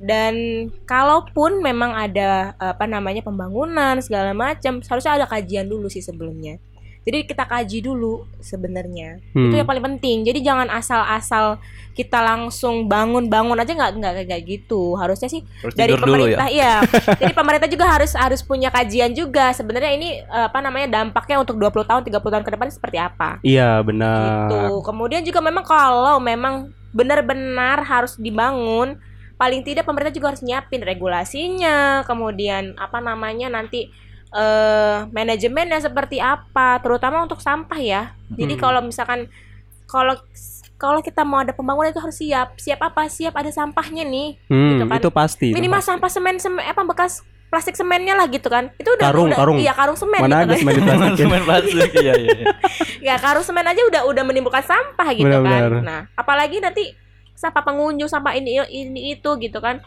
Dan 0.00 0.66
kalaupun 0.88 1.60
memang 1.60 1.92
ada 1.92 2.56
apa 2.56 2.88
namanya 2.88 3.20
pembangunan 3.20 4.00
segala 4.00 4.32
macam, 4.32 4.80
seharusnya 4.80 5.20
ada 5.20 5.26
kajian 5.28 5.68
dulu 5.68 5.92
sih 5.92 6.00
sebelumnya. 6.00 6.56
Jadi 7.00 7.24
kita 7.24 7.48
kaji 7.48 7.80
dulu 7.80 8.28
sebenarnya. 8.44 9.20
Hmm. 9.32 9.48
Itu 9.48 9.56
yang 9.56 9.68
paling 9.68 9.84
penting. 9.84 10.20
Jadi 10.24 10.44
jangan 10.44 10.68
asal-asal 10.68 11.56
kita 11.96 12.20
langsung 12.20 12.86
bangun-bangun 12.86 13.56
aja 13.56 13.72
nggak 13.72 13.92
nggak 13.96 14.12
kayak 14.28 14.44
gitu. 14.44 14.94
Harusnya 15.00 15.32
sih 15.32 15.40
Harus 15.64 15.74
dari 15.76 15.96
dulu 15.96 16.00
ya. 16.00 16.04
pemerintah 16.04 16.48
iya. 16.52 16.74
Jadi 17.20 17.32
pemerintah 17.32 17.68
juga 17.72 17.84
harus 17.88 18.12
harus 18.12 18.40
punya 18.44 18.68
kajian 18.68 19.16
juga. 19.16 19.52
Sebenarnya 19.56 19.96
ini 19.96 20.20
apa 20.28 20.60
namanya 20.60 21.00
dampaknya 21.00 21.40
untuk 21.40 21.56
20 21.56 21.88
tahun, 21.88 22.02
30 22.04 22.20
tahun 22.20 22.44
ke 22.44 22.52
depan 22.52 22.68
seperti 22.68 22.98
apa. 23.00 23.40
Iya 23.40 23.80
benar. 23.80 24.48
Gitu. 24.48 24.84
Kemudian 24.84 25.22
juga 25.24 25.40
memang 25.40 25.64
kalau 25.64 26.20
memang 26.20 26.68
benar-benar 26.92 27.80
harus 27.80 28.18
dibangun, 28.20 29.00
paling 29.40 29.64
tidak 29.64 29.82
pemerintah 29.82 30.12
juga 30.12 30.30
harus 30.30 30.44
nyiapin 30.44 30.84
regulasinya, 30.84 32.04
kemudian 32.04 32.76
apa 32.76 33.00
namanya 33.00 33.48
nanti 33.48 33.88
eh 34.30 34.98
manajemennya 35.08 35.80
seperti 35.80 36.20
apa, 36.20 36.78
terutama 36.78 37.24
untuk 37.24 37.40
sampah 37.40 37.80
ya. 37.80 38.02
Jadi 38.30 38.54
Hmm. 38.54 38.62
kalau 38.62 38.80
misalkan 38.80 39.26
kalau 39.86 40.14
kalau 40.76 41.00
kita 41.00 41.24
mau 41.24 41.40
ada 41.40 41.50
pembangunan 41.50 41.88
itu 41.88 41.98
harus 41.98 42.14
siap. 42.14 42.56
Siap 42.56 42.78
apa? 42.78 43.04
Siap 43.04 43.32
ada 43.32 43.50
sampahnya 43.50 44.00
nih. 44.02 44.38
Hmm, 44.46 44.70
gitu 44.70 44.84
kan. 44.86 44.98
itu 44.98 45.10
pasti. 45.10 45.46
itu 45.48 45.56
Minimal 45.56 45.76
pasti. 45.76 45.90
sampah 45.90 46.10
semen, 46.10 46.36
semen 46.36 46.62
apa 46.62 46.80
bekas 46.84 47.20
plastik 47.48 47.74
semennya 47.74 48.14
lah 48.14 48.24
gitu 48.24 48.46
kan. 48.46 48.70
Itu 48.76 48.94
udah 48.94 49.02
Karung, 49.02 49.28
udah 49.28 49.36
karung. 49.36 49.58
iya 49.58 49.74
karung 49.74 49.98
semen 49.98 50.20
Mana 50.20 50.40
gitu 50.40 50.40
ada 50.40 50.54
kan. 50.54 50.60
semen? 50.62 51.12
Semen 51.20 51.40
plastik 51.42 51.90
iya 51.96 52.14
iya. 52.14 52.30
iya. 52.30 52.46
ya 53.10 53.14
karung 53.18 53.42
semen 53.42 53.66
aja 53.66 53.82
udah 53.82 54.02
udah 54.06 54.22
menimbulkan 54.22 54.62
sampah 54.62 55.08
gitu 55.10 55.26
Benar-benar. 55.26 55.60
kan. 55.68 55.82
Nah, 55.82 56.00
apalagi 56.14 56.62
nanti 56.62 56.94
sampah 57.40 57.64
pengunjung, 57.64 58.04
sampah 58.06 58.36
ini 58.36 58.60
ini 58.68 59.16
itu 59.16 59.30
gitu 59.40 59.58
kan. 59.58 59.80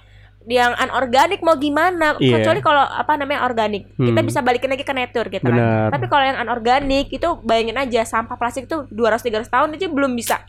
Yang 0.44 0.76
anorganik 0.76 1.40
mau 1.40 1.56
gimana? 1.56 2.20
Iya. 2.20 2.42
Kecuali 2.42 2.60
kalau 2.60 2.84
apa 2.84 3.16
namanya 3.16 3.48
organik, 3.48 3.88
kita 3.96 4.20
Hmm. 4.20 4.28
bisa 4.28 4.44
balikin 4.44 4.74
lagi 4.74 4.84
ke 4.84 4.92
nature 4.92 5.30
gitu 5.30 5.46
Benar. 5.46 5.88
kan. 5.88 5.96
Tapi 5.96 6.06
kalau 6.10 6.26
yang 6.26 6.36
anorganik 6.36 7.08
itu 7.08 7.30
bayangin 7.46 7.80
aja 7.80 8.04
sampah 8.04 8.36
plastik 8.36 8.68
itu 8.68 8.84
200 8.92 9.24
300 9.24 9.48
tahun 9.48 9.72
aja 9.72 9.88
belum 9.88 10.12
bisa 10.18 10.44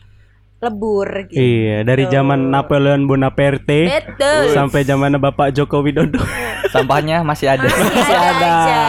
lebur 0.59 1.07
gitu. 1.29 1.37
Iya, 1.37 1.83
dari 1.83 2.07
zaman 2.07 2.49
Napoleon 2.49 3.05
Bonaparte 3.05 3.85
Betul. 3.85 4.55
sampai 4.55 4.81
zaman 4.81 5.15
Bapak 5.15 5.51
Joko 5.51 5.83
Widodo. 5.83 6.17
Sampahnya 6.73 7.21
masih 7.21 7.53
ada. 7.53 7.67
Masih 7.69 8.17
ada, 8.17 8.49
aja. 8.65 8.79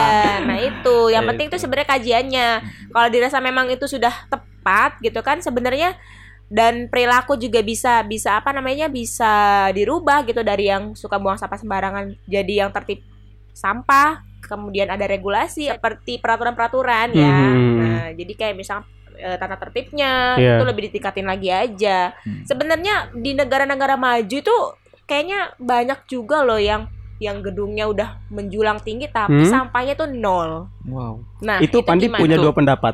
Nah 0.43 0.57
itu, 0.59 0.97
yang 1.13 1.23
Ya, 1.23 1.29
penting 1.29 1.47
tuh 1.47 1.59
sebenarnya 1.61 1.87
kajiannya. 1.87 2.47
Kalau 2.89 3.07
dirasa 3.11 3.37
memang 3.39 3.69
itu 3.69 3.85
sudah 3.85 4.11
tepat 4.27 4.97
gitu 4.99 5.19
kan, 5.21 5.39
sebenarnya 5.39 5.93
dan 6.47 6.87
perilaku 6.87 7.35
juga 7.35 7.59
bisa 7.59 7.99
bisa 8.01 8.35
apa 8.35 8.51
namanya 8.51 8.87
bisa 8.87 9.31
dirubah 9.71 10.23
gitu 10.23 10.39
dari 10.41 10.67
yang 10.67 10.91
suka 10.93 11.15
buang 11.15 11.35
sampah 11.35 11.59
sembarangan 11.59 12.05
jadi 12.23 12.65
yang 12.65 12.71
tertib 12.71 13.03
sampah. 13.51 14.23
Kemudian 14.37 14.87
ada 14.87 15.03
regulasi 15.03 15.67
seperti 15.67 16.21
peraturan-peraturan 16.21 17.11
ya. 17.11 17.35
Mhm. 17.51 17.73
Nah 17.75 18.05
jadi 18.13 18.33
kayak 18.33 18.55
misal 18.55 18.85
eh, 19.13 19.35
tata 19.35 19.57
tertibnya 19.57 20.37
Iya. 20.37 20.61
itu 20.61 20.63
lebih 20.63 20.83
ditingkatin 20.87 21.25
lagi 21.25 21.49
aja. 21.49 22.13
Hmm. 22.21 22.45
Sebenarnya 22.45 23.11
di 23.11 23.33
negara-negara 23.33 23.97
maju 23.97 24.37
tuh 24.39 24.63
kayaknya 25.03 25.57
banyak 25.57 25.99
juga 26.05 26.45
loh 26.45 26.61
yang 26.61 26.85
yang 27.17 27.41
gedungnya 27.41 27.89
udah 27.89 28.21
menjulang 28.29 28.77
tinggi 28.77 29.09
tapi 29.09 29.41
Hmm? 29.41 29.49
sampahnya 29.49 29.97
tuh 29.97 30.05
nol. 30.05 30.69
Wow. 30.85 31.25
Nah, 31.41 31.57
itu 31.59 31.81
Pandi 31.81 32.05
gimana 32.05 32.21
punya 32.21 32.37
tuh? 32.37 32.43
dua 32.45 32.53
pendapat. 32.53 32.93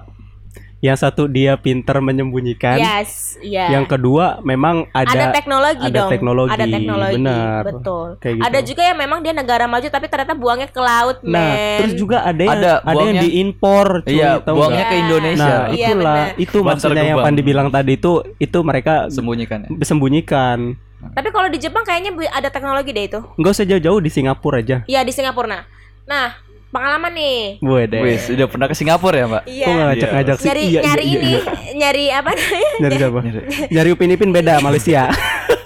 Yang 0.84 0.98
satu 1.00 1.32
dia 1.32 1.56
pinter 1.56 2.04
menyembunyikan. 2.04 2.76
Yes, 2.76 3.40
ya. 3.40 3.72
Yang 3.72 3.96
kedua 3.96 4.44
memang 4.44 4.92
ada, 4.92 5.16
ada, 5.16 5.26
teknologi 5.32 5.80
ada 5.80 5.96
dong. 5.96 6.12
teknologi, 6.12 6.52
Ada 6.60 6.66
teknologi. 6.68 7.16
benar. 7.16 7.62
Betul. 7.64 8.08
kayak 8.20 8.36
gitu. 8.36 8.44
Ada 8.52 8.60
juga 8.68 8.82
yang 8.92 8.98
memang 9.00 9.20
dia 9.24 9.32
negara 9.32 9.64
maju 9.64 9.88
tapi 9.88 10.06
ternyata 10.12 10.36
buangnya 10.36 10.68
ke 10.68 10.82
laut, 10.84 11.24
Nah, 11.24 11.80
terus 11.80 11.96
juga 11.96 12.28
ada 12.28 12.36
yang 12.36 12.60
Ada, 12.60 12.72
ada, 12.84 12.84
yang 12.84 12.96
buangnya- 13.00 13.24
diimpor, 13.24 13.88
cuy, 14.04 14.12
Iya, 14.20 14.32
tahu 14.44 14.56
buangnya 14.60 14.76
nggak? 14.76 14.92
ke 14.92 14.96
Indonesia. 15.00 15.48
Nah, 15.48 15.64
Iya, 15.72 15.88
itulah 15.88 16.18
benar. 16.20 16.44
itu 16.44 16.58
Bantar 16.60 16.68
maksudnya 16.76 17.04
yang. 17.08 17.20
Pandi 17.24 17.42
bilang 17.42 17.68
tadi 17.72 17.92
itu 17.96 18.12
itu 18.36 18.58
mereka 18.60 18.94
Sembunyikan 19.08 19.60
ya. 19.64 19.70
sembunyikan. 19.88 20.60
Tapi 21.04 21.30
kalau 21.32 21.48
di 21.48 21.60
Jepang 21.60 21.84
kayaknya 21.84 22.12
ada 22.28 22.52
teknologi 22.52 22.92
deh 22.92 23.08
itu. 23.08 23.20
Enggak 23.40 23.52
usah 23.56 23.64
jauh-jauh 23.64 24.04
di 24.04 24.12
Singapura 24.12 24.60
aja. 24.60 24.84
Iya, 24.84 25.08
di 25.08 25.16
Singapura. 25.16 25.48
Nah, 25.48 25.64
nah 26.04 26.28
pengalaman 26.74 27.14
nih. 27.14 27.62
Gue 27.62 27.82
deh. 27.86 28.02
Wis, 28.02 28.34
udah 28.34 28.48
pernah 28.50 28.68
ke 28.68 28.76
Singapura 28.76 29.16
ya, 29.22 29.26
Mbak? 29.30 29.44
Iya. 29.46 29.66
Kok 29.70 29.74
ngajak-ngajak 29.78 30.36
sih? 30.42 30.48
nyari 30.50 30.64
Iya, 30.64 30.70
iya, 30.74 30.82
nyari 30.82 31.04
iya, 31.06 31.14
ini, 31.14 31.30
iya. 31.30 31.42
nyari 31.78 32.06
apa 32.10 32.30
namanya? 32.34 32.72
Nyari 32.82 32.96
siapa? 32.98 33.20
Nyari. 33.22 33.40
Nyari 33.70 33.90
Upin 33.94 34.14
Ipin 34.18 34.32
beda 34.34 34.54
Malaysia. 34.60 35.04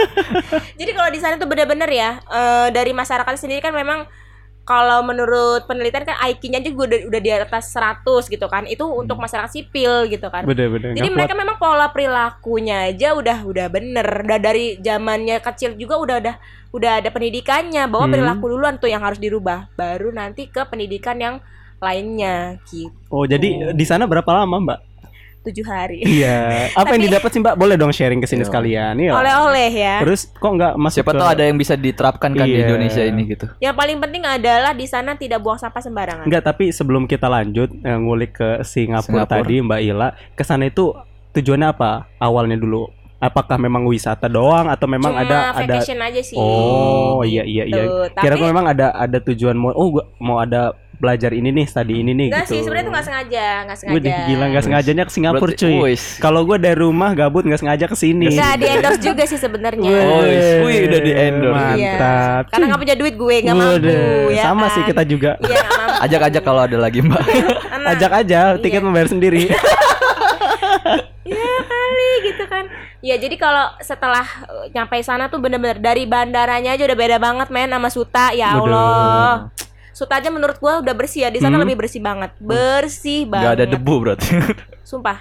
Jadi 0.79 0.91
kalau 0.91 1.09
di 1.09 1.19
sana 1.23 1.39
tuh 1.39 1.47
bener-bener 1.47 1.89
ya 1.89 2.19
eh, 2.19 2.67
dari 2.75 2.91
masyarakat 2.91 3.33
sendiri 3.39 3.63
kan 3.63 3.71
memang 3.71 4.05
kalau 4.67 4.99
menurut 4.99 5.63
penelitian 5.63 6.03
kan 6.03 6.19
IQ-nya 6.27 6.59
juga 6.59 6.91
udah, 6.91 6.99
udah 7.07 7.21
di 7.23 7.31
atas 7.31 7.71
100 7.71 8.27
gitu 8.27 8.51
kan. 8.51 8.67
Itu 8.67 8.83
untuk 8.83 9.15
masyarakat 9.15 9.47
sipil 9.47 10.11
gitu 10.11 10.27
kan. 10.27 10.43
Bener-bener. 10.43 10.91
Jadi 10.91 11.07
nggak 11.07 11.15
mereka 11.15 11.33
kuat. 11.33 11.41
memang 11.47 11.55
pola 11.55 11.87
perilakunya 11.87 12.91
aja 12.91 13.15
udah 13.15 13.47
udah 13.47 13.67
bener. 13.71 14.03
Udah 14.27 14.39
dari 14.43 14.75
zamannya 14.83 15.39
kecil 15.39 15.79
juga 15.79 15.95
udah 15.95 16.15
udah 16.19 16.35
udah 16.75 16.91
ada 16.99 17.09
pendidikannya 17.09 17.87
bahwa 17.87 18.11
Hmm. 18.11 18.13
perilaku 18.19 18.45
duluan 18.51 18.75
tuh 18.75 18.91
yang 18.91 18.99
harus 18.99 19.23
dirubah. 19.23 19.71
Baru 19.79 20.11
nanti 20.11 20.51
ke 20.51 20.59
pendidikan 20.67 21.15
yang 21.15 21.39
lainnya 21.79 22.59
gitu. 22.67 22.91
Oh, 23.07 23.23
jadi 23.23 23.71
di 23.71 23.85
sana 23.87 24.03
berapa 24.03 24.27
lama, 24.33 24.59
Mbak? 24.59 24.79
Tujuh 25.47 25.63
hari. 25.63 26.03
Iya. 26.03 26.37
Apa 26.75 26.91
yang 26.91 26.99
Tapi- 26.99 27.07
didapat 27.07 27.29
sih, 27.31 27.39
Mbak? 27.39 27.55
Boleh 27.55 27.75
dong 27.75 27.89
sharing 27.89 28.19
ke 28.19 28.27
sini 28.27 28.43
Iya. 28.43 28.47
sekalian. 28.47 28.93
Iya. 28.97 29.11
Oleh-oleh 29.13 29.69
ya. 29.69 29.95
Terus 30.03 30.27
kok 30.27 30.51
nggak 30.51 30.73
masuk 30.75 30.99
Siapa 30.99 31.11
ke- 31.11 31.17
tahu 31.17 31.29
ada 31.29 31.43
yang 31.43 31.55
bisa 31.55 31.73
diterapkan 31.73 32.31
kan 32.33 32.43
di 32.43 32.51
Iya. 32.53 32.67
Indonesia 32.67 33.01
ini 33.01 33.21
gitu. 33.25 33.45
Yang 33.57 33.75
paling 33.75 33.97
penting 33.97 34.23
adalah 34.23 34.71
di 34.71 34.83
sana 34.85 35.15
tidak 35.15 35.39
buang 35.39 35.55
sampah 35.55 35.79
sembarangan. 35.79 36.25
Enggak, 36.25 36.43
tapi 36.43 36.69
sebelum 36.69 37.05
kita 37.05 37.25
lanjut 37.25 37.71
eh, 37.73 37.95
ngulik 37.95 38.31
ke 38.33 38.49
Singapura, 38.61 39.23
Singapura. 39.23 39.39
tadi 39.39 39.55
Mbak 39.57 39.79
Ila, 39.85 40.07
ke 40.33 40.43
sana 40.43 40.65
itu 40.65 40.91
tujuannya 41.31 41.67
apa? 41.69 41.91
Awalnya 42.17 42.55
dulu. 42.55 42.91
Apakah 43.17 43.57
memang 43.57 43.81
wisata 43.83 44.27
doang 44.27 44.69
atau 44.69 44.85
memang 44.85 45.09
Cuma 45.09 45.25
ada 45.25 45.37
ada 45.49 45.57
vacation 45.57 45.97
aja 45.97 46.21
sih. 46.21 46.37
Oh, 46.37 47.25
iya 47.25 47.41
iya 47.41 47.65
iya. 47.65 47.81
Gitu. 47.81 48.13
Kira 48.13 48.35
Tapi 48.35 48.45
memang 48.45 48.65
ada 48.67 48.93
ada 48.93 49.17
tujuan 49.19 49.53
mau 49.53 49.71
oh 49.71 49.89
gua 49.89 50.05
mau 50.19 50.37
ada 50.37 50.77
belajar 50.97 51.29
ini 51.29 51.49
nih, 51.51 51.65
studi 51.65 52.01
ini 52.01 52.11
nih 52.11 52.27
enggak 52.27 52.43
gitu. 52.43 52.51
sih, 52.51 52.59
sebenarnya 52.59 52.83
itu 52.83 52.91
enggak 52.91 53.05
sengaja, 53.05 53.45
enggak 53.61 53.77
sengaja. 53.77 53.95
Wih, 53.95 54.17
gila 54.27 54.45
nggak 54.47 54.63
sengajanya 54.63 55.03
ke 55.03 55.11
Singapura 55.11 55.41
Berarti- 55.47 55.61
cuy. 55.63 55.93
Kalau 56.17 56.41
gue 56.43 56.57
dari 56.57 56.77
rumah 56.77 57.09
gabut 57.11 57.43
nggak 57.43 57.59
sengaja 57.59 57.85
ke 57.85 57.93
sini. 57.93 58.27
Enggak 58.29 58.53
di 58.55 58.65
endorse 58.67 59.01
juga 59.01 59.23
sih 59.23 59.37
sebenarnya. 59.37 59.85
Oh, 59.87 60.21
wih, 60.65 60.77
udah 60.83 60.99
di-endorse. 60.99 61.61
Iya. 61.71 61.93
Mantap. 61.93 62.43
Karena 62.49 62.63
nggak 62.67 62.81
punya 62.81 62.95
duit 62.95 63.15
gue, 63.15 63.35
nggak 63.39 63.55
mampu 63.55 63.95
ya 64.29 64.43
Sama 64.43 64.65
kan? 64.65 64.73
sih 64.73 64.81
kita 64.83 65.01
juga. 65.03 65.31
Iya, 65.39 65.57
nggak 65.59 65.77
mampu. 65.77 65.97
Ajak-ajak 66.01 66.43
kalau 66.43 66.61
ada 66.63 66.77
lagi, 66.77 66.99
Mbak. 66.99 67.21
Ajak 67.87 68.11
aja, 68.17 68.39
tiket 68.57 68.81
Iya. 68.81 68.85
membayar 68.85 69.07
sendiri. 69.07 69.43
Iya 71.27 71.43
kali 71.61 72.11
gitu 72.23 72.43
kan. 72.47 72.65
Ya 72.99 73.19
jadi 73.19 73.35
kalau 73.35 73.75
setelah 73.79 74.23
uh, 74.47 74.65
nyampe 74.69 74.95
sana 75.01 75.27
tuh 75.27 75.37
bener-bener 75.37 75.75
dari 75.75 76.07
bandaranya 76.07 76.71
aja 76.71 76.87
udah 76.87 76.97
beda 76.97 77.17
banget 77.19 77.47
men 77.49 77.67
sama 77.67 77.89
Suta 77.91 78.31
ya. 78.31 78.55
Allah. 78.55 79.51
Suta 79.51 79.66
aja 80.05 80.29
menurut 80.29 80.57
gua 80.57 80.77
udah 80.77 80.93
bersih 80.93 81.25
ya. 81.25 81.29
Di 81.29 81.39
sana 81.39 81.57
Hmm. 81.57 81.65
lebih 81.65 81.81
bersih 81.81 81.97
banget. 81.97 82.29
Bersih 82.37 83.25
banget. 83.25 83.45
Gak 83.47 83.55
ada 83.57 83.65
debu 83.65 83.95
berarti. 83.97 84.29
Sumpah. 84.85 85.17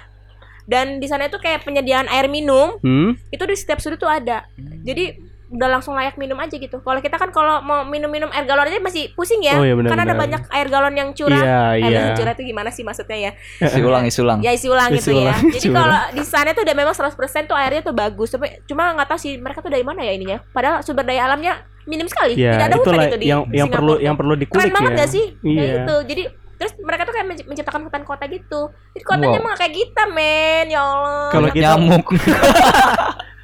Dan 0.67 0.99
di 0.99 1.07
sana 1.07 1.25
itu 1.25 1.39
kayak 1.39 1.63
penyediaan 1.63 2.05
air 2.05 2.27
minum 2.27 2.75
Hmm? 2.77 3.15
itu 3.31 3.41
di 3.41 3.55
setiap 3.55 3.79
sudut 3.79 3.97
tuh 3.97 4.11
ada. 4.11 4.45
Jadi 4.83 5.15
udah 5.47 5.69
langsung 5.69 5.95
layak 5.95 6.15
minum 6.15 6.35
aja 6.35 6.51
gitu. 6.53 6.77
Kalau 6.77 6.99
kita 6.99 7.15
kan 7.15 7.31
kalau 7.31 7.59
mau 7.61 7.81
minum-minum 7.81 8.27
air 8.29 8.43
galon 8.43 8.63
aja 8.63 8.77
masih 8.77 9.15
pusing 9.15 9.39
ya. 9.39 9.55
Oh, 9.55 9.63
iya, 9.63 9.73
benar, 9.73 9.89
Karena 9.89 10.03
ada 10.03 10.11
benar. 10.11 10.23
banyak 10.27 10.41
air 10.49 10.67
galon 10.67 10.93
yang 10.93 11.09
curah. 11.11 11.39
Iya, 11.39 11.59
air 11.77 11.91
iya. 11.93 12.13
curah 12.13 12.33
itu 12.33 12.43
gimana 12.43 12.69
sih 12.69 12.83
maksudnya 12.83 13.17
ya? 13.17 13.31
isi 13.61 13.79
ulang, 13.79 14.03
isi 14.03 14.19
ulang. 14.19 14.39
Ya 14.39 14.51
isi 14.51 14.67
ulang 14.67 14.91
Isi 14.91 15.07
gitu 15.07 15.11
ya. 15.17 15.31
Jadi 15.33 15.67
kalau 15.69 15.99
di 16.11 16.23
sana 16.23 16.51
tuh 16.51 16.61
udah 16.61 16.75
memang 16.75 16.91
100% 16.91 17.15
tuh 17.45 17.55
airnya 17.55 17.81
tuh 17.81 17.91
bagus. 17.91 18.29
Tapi 18.29 18.59
cuma 18.65 18.91
nggak 18.91 19.07
tahu 19.07 19.19
sih 19.19 19.39
mereka 19.39 19.59
tuh 19.59 19.71
dari 19.71 19.83
mana 19.83 20.03
ya 20.03 20.11
ininya. 20.11 20.43
Padahal 20.45 20.83
sumber 20.83 21.03
daya 21.03 21.23
alamnya 21.25 21.57
minim 21.83 22.05
sekali. 22.05 22.35
Tidak 22.35 22.43
Ya, 22.53 22.67
ada 22.67 22.75
hutan 22.75 22.99
itu 23.05 23.17
di 23.17 23.25
yang 23.25 23.47
yang 23.47 23.65
Singapura 23.65 23.79
perlu 23.79 23.93
yang 23.97 24.15
perlu 24.15 24.33
dikulik 24.35 24.59
Keren 24.61 24.75
banget 24.75 24.91
ya. 24.91 24.97
gak 24.97 25.09
sih? 25.09 25.25
Iya. 25.39 25.55
Kayak 25.55 25.71
gitu. 25.71 25.95
Jadi 26.05 26.23
terus 26.57 26.73
mereka 26.77 27.01
tuh 27.03 27.13
kayak 27.13 27.27
menci- 27.27 27.47
menciptakan 27.47 27.81
hutan 27.85 28.03
kota 28.03 28.23
gitu. 28.27 28.61
Jadi 28.91 29.03
kotanya 29.05 29.29
Wow. 29.31 29.41
emang 29.41 29.55
kayak 29.55 29.73
kita, 29.73 30.03
men. 30.09 30.65
Ya 30.67 30.81
Allah. 30.81 31.29
Kalau 31.31 31.47
kita- 31.47 31.63
nyamuk. 31.71 32.05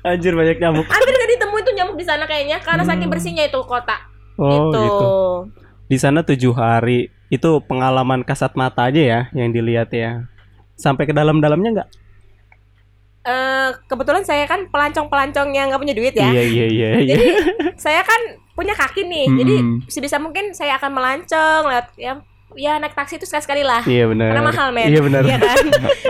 Anjir 0.04 0.36
banyak 0.36 0.60
nyamuk. 0.60 0.84
Hampir 0.86 1.14
gak 1.14 1.30
ditemuin 1.32 1.64
tuh 1.64 1.74
nyamuk 1.74 1.93
di 2.04 2.08
sana 2.12 2.28
kayaknya 2.28 2.60
karena 2.60 2.84
saking 2.84 3.08
bersihnya 3.08 3.48
itu 3.48 3.60
kota. 3.64 3.96
Hmm. 4.36 4.44
Oh, 4.44 4.52
gitu. 4.52 4.80
gitu. 4.84 5.08
Di 5.88 5.98
sana 5.98 6.20
tujuh 6.28 6.52
hari 6.52 7.08
itu 7.32 7.50
pengalaman 7.64 8.28
kasat 8.28 8.54
mata 8.60 8.92
aja 8.92 9.00
ya 9.00 9.20
yang 9.32 9.56
dilihat 9.56 9.90
ya. 9.96 10.28
Sampai 10.76 11.08
ke 11.08 11.16
dalam-dalamnya 11.16 11.70
nggak? 11.80 11.90
Eh, 13.24 13.70
kebetulan 13.88 14.28
saya 14.28 14.44
kan 14.44 14.68
pelancong-pelancong 14.68 15.56
yang 15.56 15.72
nggak 15.72 15.80
punya 15.80 15.96
duit 15.96 16.12
ya. 16.12 16.28
Iya 16.28 16.44
iya 16.44 16.66
iya. 16.68 16.90
iya. 17.08 17.16
Jadi 17.16 17.26
saya 17.80 18.04
kan 18.04 18.20
punya 18.52 18.76
kaki 18.76 19.08
nih. 19.08 19.26
Jadi 19.32 19.56
Mm-mm. 19.64 19.88
sebisa 19.88 20.20
mungkin 20.20 20.52
saya 20.52 20.76
akan 20.76 20.92
melancong 20.92 21.64
lewat 21.72 21.88
ya 21.96 22.20
ya 22.56 22.78
naik 22.78 22.94
taksi 22.94 23.18
itu 23.18 23.26
sekali-sekali 23.26 23.62
lah. 23.66 23.82
Iya 23.84 24.10
benar. 24.10 24.30
Karena 24.34 24.44
mahal, 24.46 24.68
men. 24.72 24.88
Iya 24.90 25.02
benar. 25.02 25.22
Iya 25.26 25.38
kan? 25.40 25.58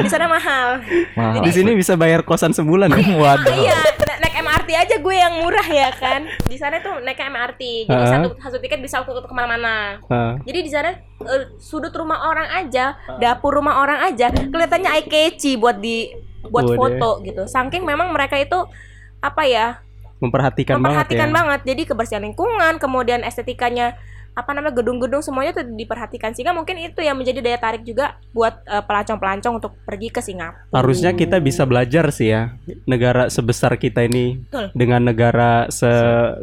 di 0.04 0.10
sana 0.10 0.26
mahal. 0.28 0.68
Mahal. 1.16 1.42
Di 1.44 1.52
sini 1.52 1.72
bisa 1.74 1.94
bayar 1.96 2.22
kosan 2.24 2.52
sebulan 2.52 2.92
ya. 2.92 3.04
Waduh. 3.16 3.54
Iya, 3.54 3.80
na- 4.04 4.20
naik 4.24 4.36
MRT 4.40 4.70
aja 4.76 4.96
gue 5.00 5.16
yang 5.16 5.34
murah 5.42 5.68
ya 5.68 5.90
kan. 5.96 6.28
Di 6.46 6.58
sana 6.60 6.80
tuh 6.84 7.00
naik 7.02 7.20
MRT. 7.20 7.62
Jadi 7.88 8.04
Heeh. 8.04 8.12
satu 8.12 8.28
satu 8.40 8.58
tiket 8.60 8.80
bisa 8.80 9.02
untuk 9.02 9.24
ke 9.24 9.34
mana-mana. 9.36 10.00
Hah. 10.08 10.38
Jadi 10.44 10.60
di 10.66 10.72
sana 10.72 10.94
eh, 11.24 11.44
sudut 11.58 11.92
rumah 11.96 12.28
orang 12.28 12.48
aja, 12.54 12.98
dapur 13.18 13.56
rumah 13.56 13.80
orang 13.80 14.00
aja 14.12 14.32
kelihatannya 14.32 14.90
eye 14.90 15.08
catchy 15.08 15.56
buat 15.56 15.80
di 15.80 16.12
buat 16.48 16.68
Waduh. 16.68 16.78
foto 16.78 17.10
gitu. 17.24 17.44
Saking 17.48 17.88
memang 17.88 18.12
mereka 18.12 18.36
itu 18.36 18.60
apa 19.24 19.44
ya? 19.48 19.80
memperhatikan, 20.24 20.80
memperhatikan 20.80 21.28
banget 21.28 21.36
ya. 21.36 21.36
banget, 21.36 21.60
Jadi 21.68 21.82
kebersihan 21.84 22.24
lingkungan, 22.24 22.80
kemudian 22.80 23.28
estetikanya 23.28 24.00
apa 24.34 24.50
namanya 24.50 24.74
gedung-gedung 24.74 25.22
semuanya 25.22 25.54
tuh 25.54 25.66
diperhatikan 25.68 26.34
sehingga 26.34 26.52
mungkin 26.52 26.76
itu 26.80 27.00
yang 27.00 27.14
menjadi 27.14 27.40
daya 27.40 27.58
tarik 27.58 27.82
juga 27.82 28.18
buat 28.30 28.66
eh, 28.66 28.82
pelancong-pelancong 28.82 29.54
untuk 29.58 29.78
pergi 29.82 30.10
ke 30.10 30.20
Singapura. 30.20 30.74
Harusnya 30.74 31.14
kita 31.14 31.38
bisa 31.38 31.64
belajar 31.64 32.10
sih 32.10 32.30
ya 32.30 32.58
negara 32.84 33.30
sebesar 33.30 33.78
kita 33.78 34.02
ini 34.02 34.42
Betul. 34.44 34.74
dengan 34.74 35.02
negara 35.04 35.70
se 35.70 35.90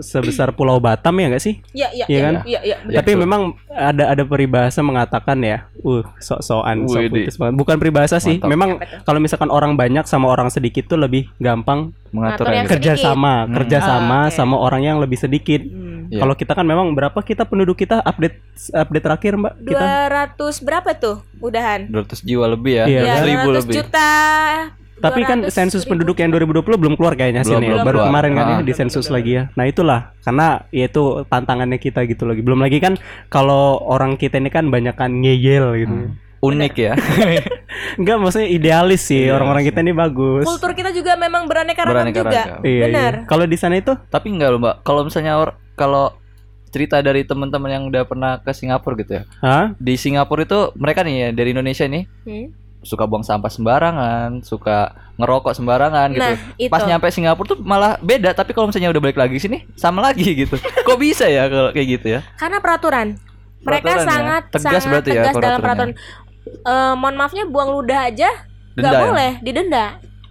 sebesar 0.00 0.54
Pulau 0.54 0.78
Batam 0.78 1.14
ya 1.14 1.26
nggak 1.28 1.42
sih? 1.42 1.58
Iya, 1.72 1.88
iya, 1.90 2.04
Iya 2.04 2.06
iya, 2.08 2.20
kan? 2.20 2.34
iya, 2.46 2.60
iya. 2.62 2.76
Ya, 2.86 2.98
Tapi 3.02 3.12
betul. 3.12 3.22
memang 3.26 3.40
ada 3.68 4.04
ada 4.06 4.22
peribahasa 4.22 4.80
mengatakan 4.80 5.38
ya, 5.40 5.66
uh 5.80 6.04
sok-sokan, 6.18 6.86
sok. 6.86 7.10
Bukan 7.52 7.76
peribahasa 7.76 8.18
sih, 8.18 8.38
Mantap. 8.38 8.48
memang 8.48 8.70
tuh? 8.76 9.02
kalau 9.02 9.18
misalkan 9.18 9.50
orang 9.50 9.74
banyak 9.74 10.06
sama 10.06 10.26
orang 10.26 10.46
sedikit 10.48 10.86
tuh 10.86 10.96
lebih 10.96 11.26
gampang 11.36 11.90
mengatur 12.10 12.42
Ngatur 12.42 12.46
yang 12.46 12.54
yang 12.56 12.66
sedikit. 12.66 12.74
kerja 12.90 12.92
sama, 13.00 13.34
Hmm. 13.40 13.54
kerja 13.54 13.78
sama 13.80 14.10
Ah, 14.10 14.26
oke. 14.26 14.34
sama 14.34 14.56
orang 14.58 14.82
yang 14.82 14.98
lebih 14.98 15.14
sedikit. 15.16 15.62
Hmm. 15.62 15.79
Iya. 16.10 16.20
Kalau 16.20 16.34
kita 16.34 16.52
kan 16.52 16.62
memang 16.64 16.90
berapa 16.90 17.14
kita 17.16 17.42
penduduk 17.44 17.78
kita 17.78 18.02
update 18.02 18.42
update 18.68 19.04
terakhir 19.04 19.32
Mbak 19.36 19.52
kita 19.62 19.86
200 20.34 20.58
berapa 20.60 20.90
tuh 20.92 21.16
udahan? 21.38 21.86
200 21.86 22.18
jiwa 22.20 22.50
lebih 22.50 22.72
ya, 22.74 22.84
Iya, 22.84 23.00
Ya? 23.00 23.14
1000 23.16 23.46
200 23.46 23.54
lebih. 23.62 23.74
juta. 23.78 24.10
Tapi 25.00 25.20
kan 25.22 25.38
200 25.40 25.54
sensus 25.54 25.82
ribu. 25.82 25.96
penduduk 25.96 26.18
yang 26.18 26.28
2020 26.28 26.76
belum 26.76 26.92
keluar 26.92 27.14
kayaknya 27.14 27.40
Belum, 27.40 27.56
hasilnya. 27.56 27.68
belum 27.72 27.86
Baru 27.86 27.96
keluar. 27.96 28.08
kemarin 28.10 28.30
kan 28.34 28.44
ya 28.44 28.52
Ah. 28.52 28.60
di 28.60 28.74
sensus 28.74 29.06
lagi 29.06 29.30
ya. 29.32 29.42
Nah, 29.54 29.64
itulah 29.64 30.00
karena 30.20 30.46
ya 30.68 30.84
itu 30.84 31.02
tantangannya 31.24 31.78
kita 31.78 32.04
gitu 32.04 32.22
lagi. 32.24 32.42
Belum 32.42 32.58
lagi 32.58 32.78
kan 32.78 32.98
kalau 33.28 33.80
orang 33.80 34.14
kita 34.14 34.36
ini 34.36 34.50
kan 34.50 34.66
banyak 34.66 34.92
kan 34.92 35.14
ngeyel 35.14 35.78
gitu. 35.78 35.94
Hmm. 35.94 36.18
Unik 36.42 36.74
ya. 36.74 36.92
Enggak 37.96 38.16
maksudnya 38.18 38.48
idealis 38.48 39.02
sih 39.02 39.24
Iya, 39.24 39.36
orang-orang 39.36 39.62
sih. 39.62 39.68
kita 39.68 39.78
ini 39.80 39.92
bagus. 39.92 40.44
Kultur 40.44 40.72
kita 40.72 40.90
juga 40.90 41.12
memang 41.14 41.44
beraneka 41.44 41.80
ragam 41.82 42.08
juga. 42.10 42.28
ragam. 42.28 42.58
Iya, 42.62 42.84
Benar. 42.86 43.12
iya. 43.14 43.26
Kalau 43.26 43.44
di 43.44 43.56
sana 43.56 43.74
itu 43.76 43.92
Tapi 44.04 44.26
enggak 44.30 44.48
loh, 44.50 44.58
Mbak. 44.58 44.76
Kalau 44.82 45.00
misalnya 45.02 45.32
or- 45.36 45.56
kalau 45.80 46.12
cerita 46.68 47.00
dari 47.00 47.24
teman-teman 47.24 47.66
yang 47.68 47.84
udah 47.86 48.04
pernah 48.04 48.36
ke 48.36 48.52
Singapura 48.52 48.94
gitu 48.94 49.12
ya. 49.14 49.22
Hah? 49.40 49.72
Di 49.74 49.96
Singapura 49.96 50.44
itu 50.44 50.70
mereka 50.76 51.00
nih 51.00 51.14
ya 51.16 51.28
dari 51.32 51.50
Indonesia 51.50 51.82
nih 51.84 52.04
Hmm. 52.22 52.48
suka 52.80 53.04
buang 53.04 53.20
sampah 53.20 53.48
sembarangan, 53.48 54.40
suka 54.40 54.88
ngerokok 55.14 55.52
sembarangan 55.52 56.08
gitu. 56.10 56.22
Nah, 56.22 56.36
itu. 56.56 56.68
Pas 56.68 56.80
nyampe 56.82 57.08
Singapura 57.08 57.46
tuh 57.46 57.58
malah 57.60 57.98
beda, 57.98 58.32
tapi 58.32 58.52
kalau 58.52 58.68
misalnya 58.68 58.88
udah 58.88 59.02
balik 59.02 59.16
lagi 59.16 59.36
sini 59.36 59.64
sama 59.74 60.00
lagi 60.02 60.24
gitu. 60.40 60.56
Kok 60.56 60.96
bisa 60.96 61.24
ya 61.24 61.44
kalau 61.44 61.72
kayak 61.72 61.88
gitu 61.90 62.06
ya? 62.10 62.20
Karena 62.34 62.56
peraturan. 62.58 63.20
Mereka 63.60 63.84
Peraturan 63.84 63.98
ya? 63.98 64.08
sangat 64.08 64.42
Tegas 64.48 64.64
sangat 64.64 64.84
berarti 64.86 65.10
ya 65.10 65.22
tegas 65.22 65.34
dalam 65.38 65.60
peraturan. 65.60 65.90
Eh, 66.50 66.94
mohon 66.94 67.14
maafnya 67.14 67.44
buang 67.44 67.68
ludah 67.70 68.00
aja 68.06 68.30
nggak 68.72 68.88
ya? 68.88 69.00
boleh, 69.02 69.30
didenda. 69.40 69.84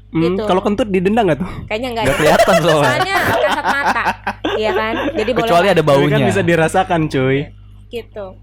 Hmm, 0.10 0.22
Gitu. 0.26 0.42
kalau 0.42 0.58
kentut 0.60 0.90
didenda 0.90 1.22
nggak 1.22 1.38
tuh? 1.38 1.50
Kayaknya 1.68 1.90
nggak 1.92 2.02
Gak 2.02 2.10
ada. 2.10 2.18
kelihatan 2.18 2.56
soalnya. 2.58 2.82
Soalnya 2.82 3.16
kasat 3.46 3.66
mata. 3.68 4.04
Iya 4.60 4.72
kan? 4.74 4.94
Jadi 5.16 5.32
boleh 5.32 5.44
Kecuali 5.46 5.68
ada 5.70 5.82
baunya. 5.82 6.12
kan 6.14 6.28
bisa 6.28 6.42
dirasakan, 6.44 7.08
cuy. 7.08 7.48
gitu. 7.88 8.36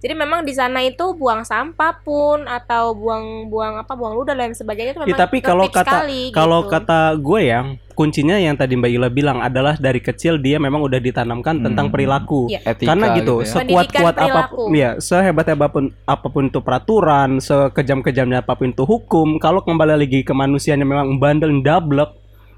Jadi 0.00 0.16
memang 0.16 0.40
di 0.42 0.52
sana 0.52 0.80
itu 0.80 1.12
buang 1.12 1.44
sampah 1.44 2.00
pun 2.00 2.48
atau 2.48 2.96
buang-buang 2.96 3.76
apa 3.76 3.92
buang 3.92 4.16
ludah 4.16 4.32
dan 4.32 4.50
sebagainya 4.50 4.96
itu 4.96 5.00
Ya, 5.02 5.06
memang 5.06 5.20
tapi 5.20 5.38
kalau 5.38 5.68
kata 5.68 5.84
sekali, 5.84 6.22
kalau 6.32 6.64
gitu. 6.64 6.72
kata 6.72 6.98
gue 7.14 7.40
ya 7.44 7.60
kuncinya 7.92 8.40
yang 8.40 8.56
tadi 8.56 8.80
Mbak 8.80 8.90
Ila 8.90 9.08
bilang 9.08 9.38
adalah 9.38 9.76
dari 9.76 10.00
kecil 10.00 10.36
dia 10.36 10.56
memang 10.56 10.80
udah 10.80 10.96
ditanamkan 10.96 11.60
tentang 11.60 11.86
Hmm. 11.86 11.92
perilaku. 11.92 12.48
Iya. 12.48 12.64
Etika 12.66 12.88
Karena 12.88 13.06
gitu, 13.12 13.44
ya. 13.44 13.52
sekuat-kuat 13.52 14.16
apa 14.16 14.40
pun, 14.48 14.68
ya 14.72 14.90
sehebat 14.96 15.46
apa 15.46 15.66
pun 15.68 15.84
apa 16.02 16.26
pun 16.26 16.44
itu 16.46 16.60
peraturan, 16.60 17.30
sekejam-kejamnya 17.38 18.40
apa 18.40 18.52
pun 18.54 18.72
itu 18.72 18.84
hukum, 18.84 19.36
kalau 19.36 19.60
kembali 19.60 20.00
lagi 20.00 20.24
ke 20.24 20.32
manusianya 20.32 20.82
memang 20.82 21.20
bandel 21.20 21.60
dablek, 21.60 22.08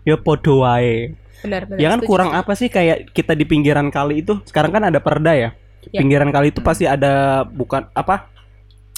ya 0.02 0.14
podo 0.14 0.62
wae. 0.62 1.19
Benar 1.42 1.62
benar. 1.66 1.78
Ya 1.78 1.88
kan 1.88 1.99
setuju. 1.99 2.08
kurang 2.08 2.30
apa 2.32 2.52
sih 2.54 2.66
kayak 2.66 3.11
kita 3.11 3.32
di 3.32 3.44
pinggiran 3.44 3.88
kali 3.88 4.22
itu, 4.22 4.38
sekarang 4.42 4.70
kan 4.70 4.82
ada 4.87 4.99
perda 4.99 5.32
ya. 5.32 5.50
Ya. 5.84 5.99
Pinggiran 5.99 6.30
kali 6.30 6.50
itu 6.50 6.61
pasti 6.61 6.87
ada 6.87 7.42
bukan 7.42 7.90
apa? 7.92 8.30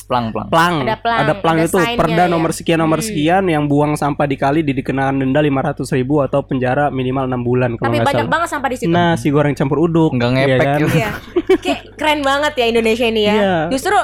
Plang-plang. 0.05 0.53
plang. 0.53 0.85
Ada 0.85 1.01
plang, 1.01 1.41
plang 1.41 1.57
ada 1.57 1.65
itu 1.65 1.79
perda 1.97 2.25
ya. 2.25 2.29
nomor 2.29 2.53
sekian 2.53 2.77
nomor 2.77 3.01
Hmm. 3.01 3.09
sekian 3.09 3.45
yang 3.49 3.65
buang 3.65 3.97
sampah 3.97 4.29
di 4.29 4.37
kali 4.37 4.61
dikenakan 4.61 5.17
denda 5.17 5.41
500 5.41 5.89
ribu 5.91 6.21
atau 6.21 6.45
penjara 6.45 6.93
minimal 6.93 7.25
enam 7.25 7.41
bulan 7.41 7.73
kalau 7.75 7.89
Tapi 7.89 7.97
nggak 7.97 8.05
banyak 8.05 8.21
salah. 8.21 8.33
banget 8.37 8.49
sampah 8.53 8.69
di 8.69 8.77
situ. 8.77 8.93
Nasi 8.93 9.33
goreng 9.33 9.57
campur 9.57 9.81
uduk. 9.81 10.13
Nggak 10.13 10.31
ngepek 10.31 10.61
kan? 10.61 10.79
gitu. 10.79 10.89
Iya. 10.93 11.11
Kayak 11.65 11.81
keren 11.97 12.21
banget 12.21 12.53
ya 12.53 12.65
Indonesia 12.69 13.07
ini 13.09 13.23
ya. 13.25 13.33
Iya. 13.35 13.55
Justru 13.73 13.97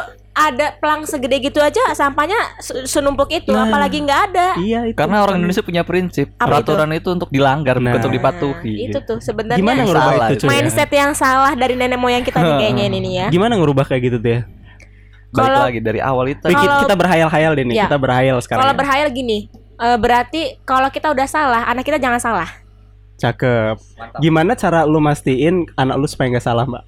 ada 0.42 0.66
pelang 0.74 1.05
segede 1.05 1.37
gitu 1.40 1.59
aja 1.59 1.81
sampahnya 1.92 2.35
se- 2.57 2.85
senumpuk 2.85 3.29
itu, 3.29 3.48
Nah. 3.48 3.66
apalagi 3.66 4.00
nggak 4.00 4.20
ada. 4.26 4.46
Iya 4.57 4.81
itu. 4.87 4.96
Karena 4.96 5.20
orang 5.20 5.38
Indonesia 5.38 5.61
punya 5.61 5.83
prinsip 5.83 6.33
Apa 6.35 6.61
peraturan 6.61 6.90
itu? 6.92 7.09
untuk 7.11 7.29
dilanggar, 7.29 7.76
Nah. 7.76 7.92
bukan 7.92 7.98
untuk 8.00 8.12
dipatuhi. 8.12 8.74
Itu 8.87 8.98
tuh 9.00 9.18
sebenarnya 9.18 9.61
Gimana 9.61 9.83
Salah. 9.85 10.29
itu 10.29 10.35
cuy? 10.40 10.46
ya? 10.46 10.50
mindset 10.50 10.90
yang 10.90 11.12
salah 11.12 11.53
dari 11.53 11.74
nenek 11.74 11.96
moyang 11.96 12.22
kita 12.22 12.38
nih 12.38 12.55
kayaknya 12.61 12.85
ini 12.87 12.98
nih 12.98 13.12
ya. 13.14 13.26
Gimana 13.29 13.55
ngerubah 13.55 13.85
kayak 13.85 14.03
gitu 14.03 14.16
tuh 14.18 14.31
ya? 14.31 14.42
Balik 15.31 15.46
Kalau- 15.46 15.62
lagi 15.62 15.81
dari 15.81 16.00
awal 16.00 16.26
itu. 16.29 16.42
Wih, 16.42 16.53
kita, 16.53 16.64
Kalau- 16.64 16.83
kita 16.83 16.94
berhayal-hayal 16.96 17.53
deh 17.55 17.64
nih, 17.64 17.74
Iya. 17.76 17.85
kita 17.87 17.98
berhayal 17.98 18.37
sekarang. 18.40 18.61
Kalau 18.61 18.74
ya. 18.74 18.79
berhayal 18.79 19.09
gini, 19.11 19.38
eh, 19.76 19.96
berarti 19.96 20.42
kalau 20.64 20.88
kita 20.88 21.07
udah 21.09 21.26
salah, 21.26 21.62
anak 21.64 21.85
kita 21.85 21.96
jangan 21.96 22.18
salah. 22.18 22.50
Cakep. 23.16 23.76
Gimana 24.18 24.53
cara 24.55 24.83
lu 24.83 24.98
mastiin 24.98 25.68
anak 25.74 25.96
lu 25.96 26.09
supaya 26.09 26.33
nggak 26.33 26.42
salah, 26.42 26.64
Mbak? 26.64 26.83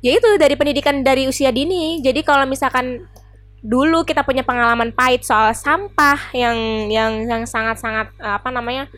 Ya 0.00 0.16
itu 0.16 0.28
dari 0.40 0.56
pendidikan 0.56 1.04
dari 1.04 1.28
usia 1.28 1.52
dini. 1.52 2.00
Jadi 2.00 2.24
kalau 2.24 2.48
misalkan 2.48 3.04
dulu 3.60 4.08
kita 4.08 4.24
punya 4.24 4.40
pengalaman 4.40 4.88
pahit 4.88 5.20
soal 5.20 5.52
sampah 5.52 6.32
yang 6.32 6.56
yang 6.88 7.12
yang 7.28 7.42
sangat-sangat 7.44 8.08
eh, 8.16 8.34
apa 8.40 8.48
namanya 8.48 8.88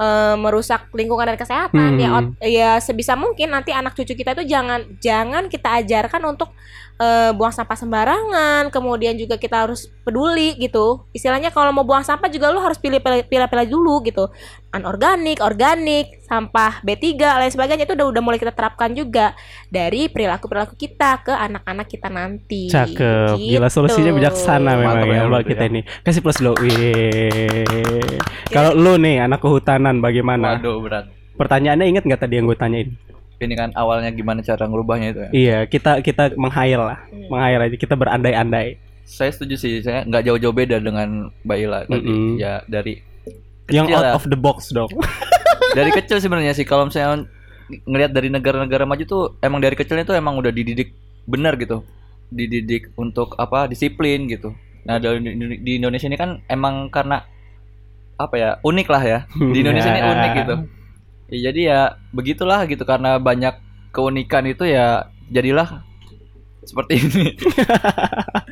eh, 0.00 0.34
merusak 0.40 0.88
lingkungan 0.96 1.28
dan 1.28 1.36
kesehatan 1.36 1.90
Hmm. 1.96 2.00
ya 2.00 2.08
ot- 2.16 2.36
ya 2.40 2.70
sebisa 2.80 3.12
mungkin 3.12 3.52
nanti 3.52 3.76
anak 3.76 3.92
cucu 3.92 4.16
kita 4.16 4.32
itu 4.32 4.48
jangan 4.48 4.88
jangan 5.04 5.52
kita 5.52 5.84
ajarkan 5.84 6.32
untuk 6.32 6.48
eh, 6.96 7.28
buang 7.36 7.52
sampah 7.52 7.76
sembarangan 7.76 8.72
kemudian 8.72 9.20
juga 9.20 9.36
kita 9.36 9.68
harus 9.68 9.92
peduli 10.00 10.56
gitu 10.56 11.04
istilahnya 11.12 11.52
kalau 11.52 11.68
mau 11.76 11.84
buang 11.84 12.00
sampah 12.00 12.32
juga 12.32 12.48
lu 12.48 12.60
harus 12.64 12.80
pilih 12.80 13.04
pilih 13.04 13.20
pilih, 13.28 13.48
pilih 13.52 13.68
dulu 13.68 14.00
gitu 14.00 14.32
anorganik 14.76 15.38
organik 15.38 16.20
sampah 16.20 16.80
B3 16.80 17.04
lain 17.16 17.48
sebagainya 17.48 17.84
itu 17.84 17.94
udah 17.94 18.06
udah 18.08 18.20
mulai 18.20 18.36
kita 18.36 18.50
terapkan 18.50 18.90
juga 18.90 19.32
dari 19.66 20.06
perilaku 20.06 20.46
perilaku 20.46 20.74
kita 20.74 21.22
ke 21.22 21.32
anak-anak 21.32 21.86
kita 21.86 22.08
nanti 22.08 22.68
Cakep. 22.68 23.36
Gila 23.36 23.66
Gitu. 23.66 23.72
solusinya 23.72 24.12
bijaksana 24.12 24.70
memang 24.74 24.96
Mantap 25.00 25.10
ya 25.10 25.22
Mbak 25.24 25.42
kita 25.46 25.62
ya. 25.62 25.68
ini. 25.68 25.80
Kasih 26.00 26.20
plus. 26.20 26.38
Wih. 26.38 27.64
Kalau 28.48 28.72
lu 28.72 28.94
nih 28.96 29.20
anak 29.20 29.38
kehutanan 29.38 29.98
bagaimana? 29.98 30.56
Waduh 30.56 30.78
berat. 30.78 31.04
Pertanyaannya 31.34 31.86
inget 31.86 32.04
nggak 32.04 32.20
tadi 32.20 32.34
yang 32.36 32.46
gue 32.46 32.54
tanyain? 32.54 32.88
Ini 33.36 33.52
kan 33.52 33.70
awalnya 33.72 34.08
gimana 34.10 34.40
cara 34.40 34.64
ngerubahnya 34.64 35.08
itu 35.10 35.20
ya. 35.20 35.30
Iya, 35.30 35.58
kita 35.66 36.00
kita 36.00 36.32
menghayal 36.34 36.82
lah, 36.86 36.98
Hmm. 37.06 37.28
menghayal 37.28 37.60
aja. 37.62 37.76
Kita 37.76 37.92
berandai-andai. 37.92 38.80
Saya 39.04 39.28
setuju 39.28 39.54
sih, 39.54 39.72
saya 39.80 40.02
nggak 40.02 40.24
jauh-jauh 40.24 40.50
beda 40.50 40.80
dengan 40.80 41.28
Mbak 41.42 41.58
Ila 41.60 41.78
tadi. 41.84 42.00
Mm-mm. 42.00 42.40
Ya 42.40 42.64
dari 42.64 43.04
Yang 43.70 43.86
out 43.98 44.22
of 44.22 44.24
the 44.30 44.38
box 44.38 44.70
dong. 44.70 44.90
dari 45.78 45.90
kecil 45.92 46.22
sebenarnya 46.22 46.54
sih 46.54 46.64
kalau 46.64 46.88
misalnya 46.88 47.26
ngelihat 47.66 48.14
dari 48.14 48.30
negara-negara 48.30 48.86
maju 48.86 49.04
tuh 49.04 49.22
emang 49.42 49.58
dari 49.58 49.74
kecilnya 49.74 50.06
tuh 50.06 50.14
emang 50.14 50.38
udah 50.38 50.54
dididik 50.54 50.94
benar 51.26 51.58
gitu. 51.58 51.82
Dididik 52.30 52.94
untuk 52.94 53.34
apa 53.38 53.66
disiplin 53.66 54.30
gitu. 54.30 54.54
Nah 54.86 55.02
di, 55.02 55.58
di 55.60 55.72
Indonesia 55.82 56.06
ini 56.06 56.18
kan 56.18 56.42
emang 56.46 56.88
karena 56.94 57.26
apa 58.16 58.34
ya 58.38 58.50
unik 58.62 58.88
lah 58.88 59.02
ya. 59.02 59.18
Di 59.54 59.58
Indonesia 59.60 59.90
ini 59.92 60.00
unik 60.02 60.32
gitu. 60.40 60.54
Ya, 61.26 61.38
jadi 61.50 61.60
ya 61.66 61.80
begitulah 62.14 62.70
gitu 62.70 62.86
karena 62.86 63.18
banyak 63.18 63.58
keunikan 63.90 64.46
itu 64.46 64.62
ya 64.62 65.10
jadilah 65.26 65.82
seperti 66.66 66.98
ini 66.98 67.26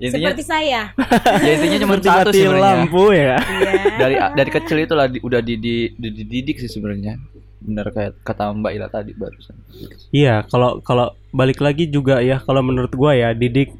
intinya 0.00 0.32
seperti 0.32 0.44
saya 0.44 0.80
ya 1.44 1.50
intinya 1.52 1.78
cuma 1.78 1.94
satu 1.96 2.30
sebenarnya 2.32 2.64
lampu 2.80 3.04
ya. 3.10 3.36
Iya. 3.36 3.36
dari 3.94 4.14
dari 4.34 4.50
kecil 4.50 4.76
itulah 4.80 5.06
di- 5.06 5.20
udah 5.20 5.40
di, 5.40 5.54
di, 5.54 5.74
di- 5.92 6.14
dididik 6.16 6.56
sih 6.56 6.66
sebenarnya 6.66 7.20
benar 7.60 7.92
kayak 7.92 8.16
kata 8.20 8.56
Mbak 8.56 8.72
Ila 8.72 8.88
tadi 8.88 9.12
barusan 9.12 9.52
Iya, 10.10 10.48
kalau 10.48 10.80
kalau 10.80 11.12
balik 11.30 11.60
lagi 11.60 11.86
juga 11.86 12.18
ya, 12.18 12.40
kalau 12.40 12.64
menurut 12.64 12.88
gua 12.90 13.12
ya, 13.12 13.30
didik 13.30 13.76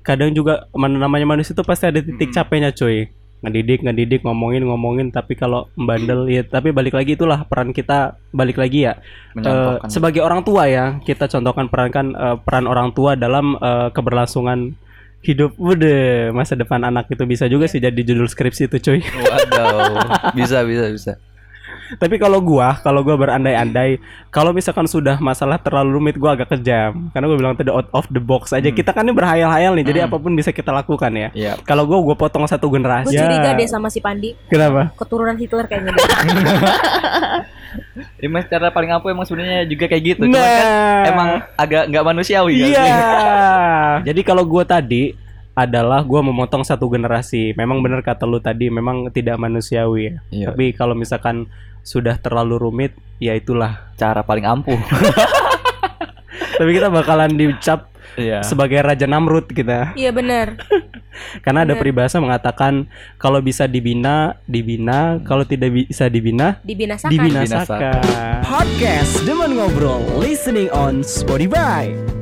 kadang 0.00 0.32
juga 0.32 0.64
mana 0.72 0.96
namanya 0.98 1.28
manusia 1.28 1.52
itu 1.52 1.60
pasti 1.60 1.84
ada 1.84 2.00
titik 2.00 2.32
Mm. 2.32 2.34
capeknya, 2.34 2.70
cuy. 2.72 3.12
Ngedidik, 3.38 3.84
ngedidik, 3.84 4.20
ngomongin, 4.24 4.64
ngomongin, 4.64 5.06
tapi 5.08 5.36
kalau 5.36 5.68
membandel 5.76 6.24
ya, 6.26 6.42
tapi 6.42 6.72
balik 6.72 6.90
lagi 6.90 7.14
itulah 7.14 7.44
peran 7.44 7.70
kita 7.70 8.16
balik 8.32 8.56
lagi 8.56 8.82
ya. 8.82 8.96
Eh, 8.96 9.36
mencontohkan 9.36 9.88
sebagai 9.92 10.24
orang 10.24 10.40
tua 10.42 10.64
ya, 10.66 10.96
kita 10.98 11.28
contohkan 11.28 11.68
peran 11.68 11.92
kan 11.92 12.06
eh, 12.10 12.36
peran 12.40 12.64
orang 12.64 12.90
tua 12.90 13.12
dalam 13.12 13.54
eh, 13.54 13.92
keberlangsungan 13.92 14.72
hidup 15.18 15.58
udah 15.58 16.30
masa 16.30 16.54
depan 16.54 16.82
anak 16.86 17.10
itu 17.10 17.24
bisa 17.26 17.50
juga 17.50 17.66
sih 17.66 17.82
jadi 17.82 17.96
judul 17.96 18.30
skripsi 18.30 18.70
itu, 18.70 18.76
cuy. 18.78 19.00
Waduh, 19.02 20.32
bisa 20.38 20.62
bisa 20.62 20.86
bisa. 20.94 21.12
Tapi 21.96 22.16
kalau 22.16 22.36
gua, 22.38 22.76
kalau 22.78 23.00
gua 23.00 23.16
berandai-andai, 23.16 23.96
kalau 24.28 24.52
misalkan 24.52 24.84
sudah 24.84 25.16
masalah 25.16 25.56
terlalu 25.56 25.96
rumit 25.96 26.14
gua 26.14 26.36
agak 26.36 26.52
kejam. 26.52 27.08
Karena 27.08 27.24
gua 27.24 27.38
bilang 27.38 27.54
tadi 27.54 27.68
out 27.68 27.88
of 27.90 28.04
the 28.08 28.20
box 28.20 28.52
aja. 28.52 28.68
Kita 28.68 28.92
kan 28.92 29.02
ini 29.02 29.12
berhayal-hayal 29.12 29.72
nih, 29.72 29.86
jadi 29.86 29.98
Hmm. 30.00 30.08
apa 30.08 30.16
pun 30.18 30.32
bisa 30.32 30.50
kita 30.50 30.68
lakukan 30.68 31.08
ya. 31.10 31.28
Iya. 31.32 31.52
Kalau 31.62 31.88
gua 31.88 31.98
gua 32.02 32.12
potong 32.14 32.44
satu 32.44 32.68
generasi. 32.68 33.08
Gue 33.08 33.16
curiga 33.16 33.50
deh 33.52 33.64
sama 33.64 33.88
si 33.88 33.98
Pandi 33.98 34.36
Kenapa? 34.46 34.92
Keturunan 34.94 35.32
Hitler 35.34 35.64
kayaknya 35.64 35.92
dia. 35.96 36.06
Emang 38.18 38.42
secara 38.42 38.68
paling 38.68 38.90
ampuh 38.90 39.08
emang 39.08 39.24
sebenarnya 39.24 39.64
juga 39.64 39.84
kayak 39.86 40.02
gitu. 40.04 40.22
Cuman 40.24 40.34
kan 40.34 40.66
Nah. 40.68 41.02
emang 41.06 41.28
agak 41.54 41.82
nggak 41.86 42.04
manusiawi 42.04 42.54
kan? 42.58 42.68
Iya. 42.68 42.98
Jadi 44.12 44.20
kalau 44.20 44.42
gua 44.42 44.64
tadi 44.64 45.14
adalah 45.58 46.06
gua 46.06 46.22
memotong 46.22 46.62
satu 46.62 46.86
generasi. 46.86 47.50
Memang 47.58 47.82
benar 47.82 48.06
kata 48.06 48.22
lu 48.22 48.38
tadi, 48.38 48.70
memang 48.70 49.10
tidak 49.10 49.34
manusiawi. 49.36 50.02
ya. 50.06 50.14
Iya. 50.30 50.46
Tapi 50.54 50.70
kalau 50.70 50.94
misalkan 50.94 51.50
sudah 51.82 52.14
terlalu 52.14 52.62
rumit, 52.62 52.92
ya 53.18 53.34
itulah. 53.34 53.90
Cara 53.98 54.22
paling 54.22 54.46
ampuh. 54.46 54.78
Tapi 56.58 56.70
kita 56.70 56.90
bakalan 56.90 57.34
dicap 57.34 57.90
Iya. 58.18 58.42
sebagai 58.42 58.82
raja 58.82 59.06
Namrud 59.06 59.46
kita. 59.46 59.94
Iya 59.94 60.10
benar. 60.10 60.58
Karena 61.46 61.62
ada 61.62 61.78
peribahasa 61.78 62.18
mengatakan 62.18 62.90
kalau 63.14 63.38
bisa 63.38 63.70
dibina, 63.70 64.34
dibina, 64.42 65.22
kalau 65.22 65.46
tidak 65.46 65.70
bisa 65.70 66.10
dibina, 66.10 66.58
Dibinasakan. 66.66 67.14
dibinasakan. 67.14 68.02
Podcast 68.42 69.22
Demen 69.22 69.54
Ngobrol, 69.54 70.02
listening 70.18 70.66
on 70.74 71.06
Spotify. 71.06 72.17